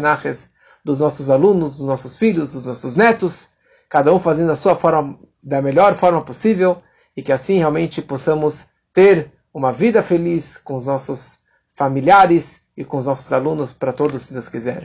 Naches, 0.02 0.50
dos 0.84 1.00
nossos 1.00 1.30
alunos, 1.30 1.78
dos 1.78 1.88
nossos 1.88 2.18
filhos, 2.18 2.54
dos 2.54 2.66
nossos 2.66 2.96
netos, 2.96 3.50
cada 3.90 4.14
um 4.14 4.20
fazendo 4.20 4.52
a 4.52 4.56
sua 4.56 4.76
forma, 4.76 5.18
da 5.42 5.62
melhor 5.62 5.96
forma 5.96 6.22
possível, 6.22 6.82
e 7.16 7.24
que 7.24 7.32
assim 7.32 7.58
realmente 7.58 8.02
possamos 8.02 8.68
ter 8.94 9.32
uma 9.54 9.72
vida 9.72 10.04
feliz 10.04 10.58
com 10.58 10.76
os 10.76 10.86
nossos 10.86 11.40
familiares 11.74 12.66
e 12.76 12.84
com 12.84 12.98
os 12.98 13.06
nossos 13.06 13.32
alunos 13.32 13.72
para 13.72 13.94
todos, 13.94 14.24
se 14.24 14.34
Deus 14.34 14.50
quiser. 14.50 14.84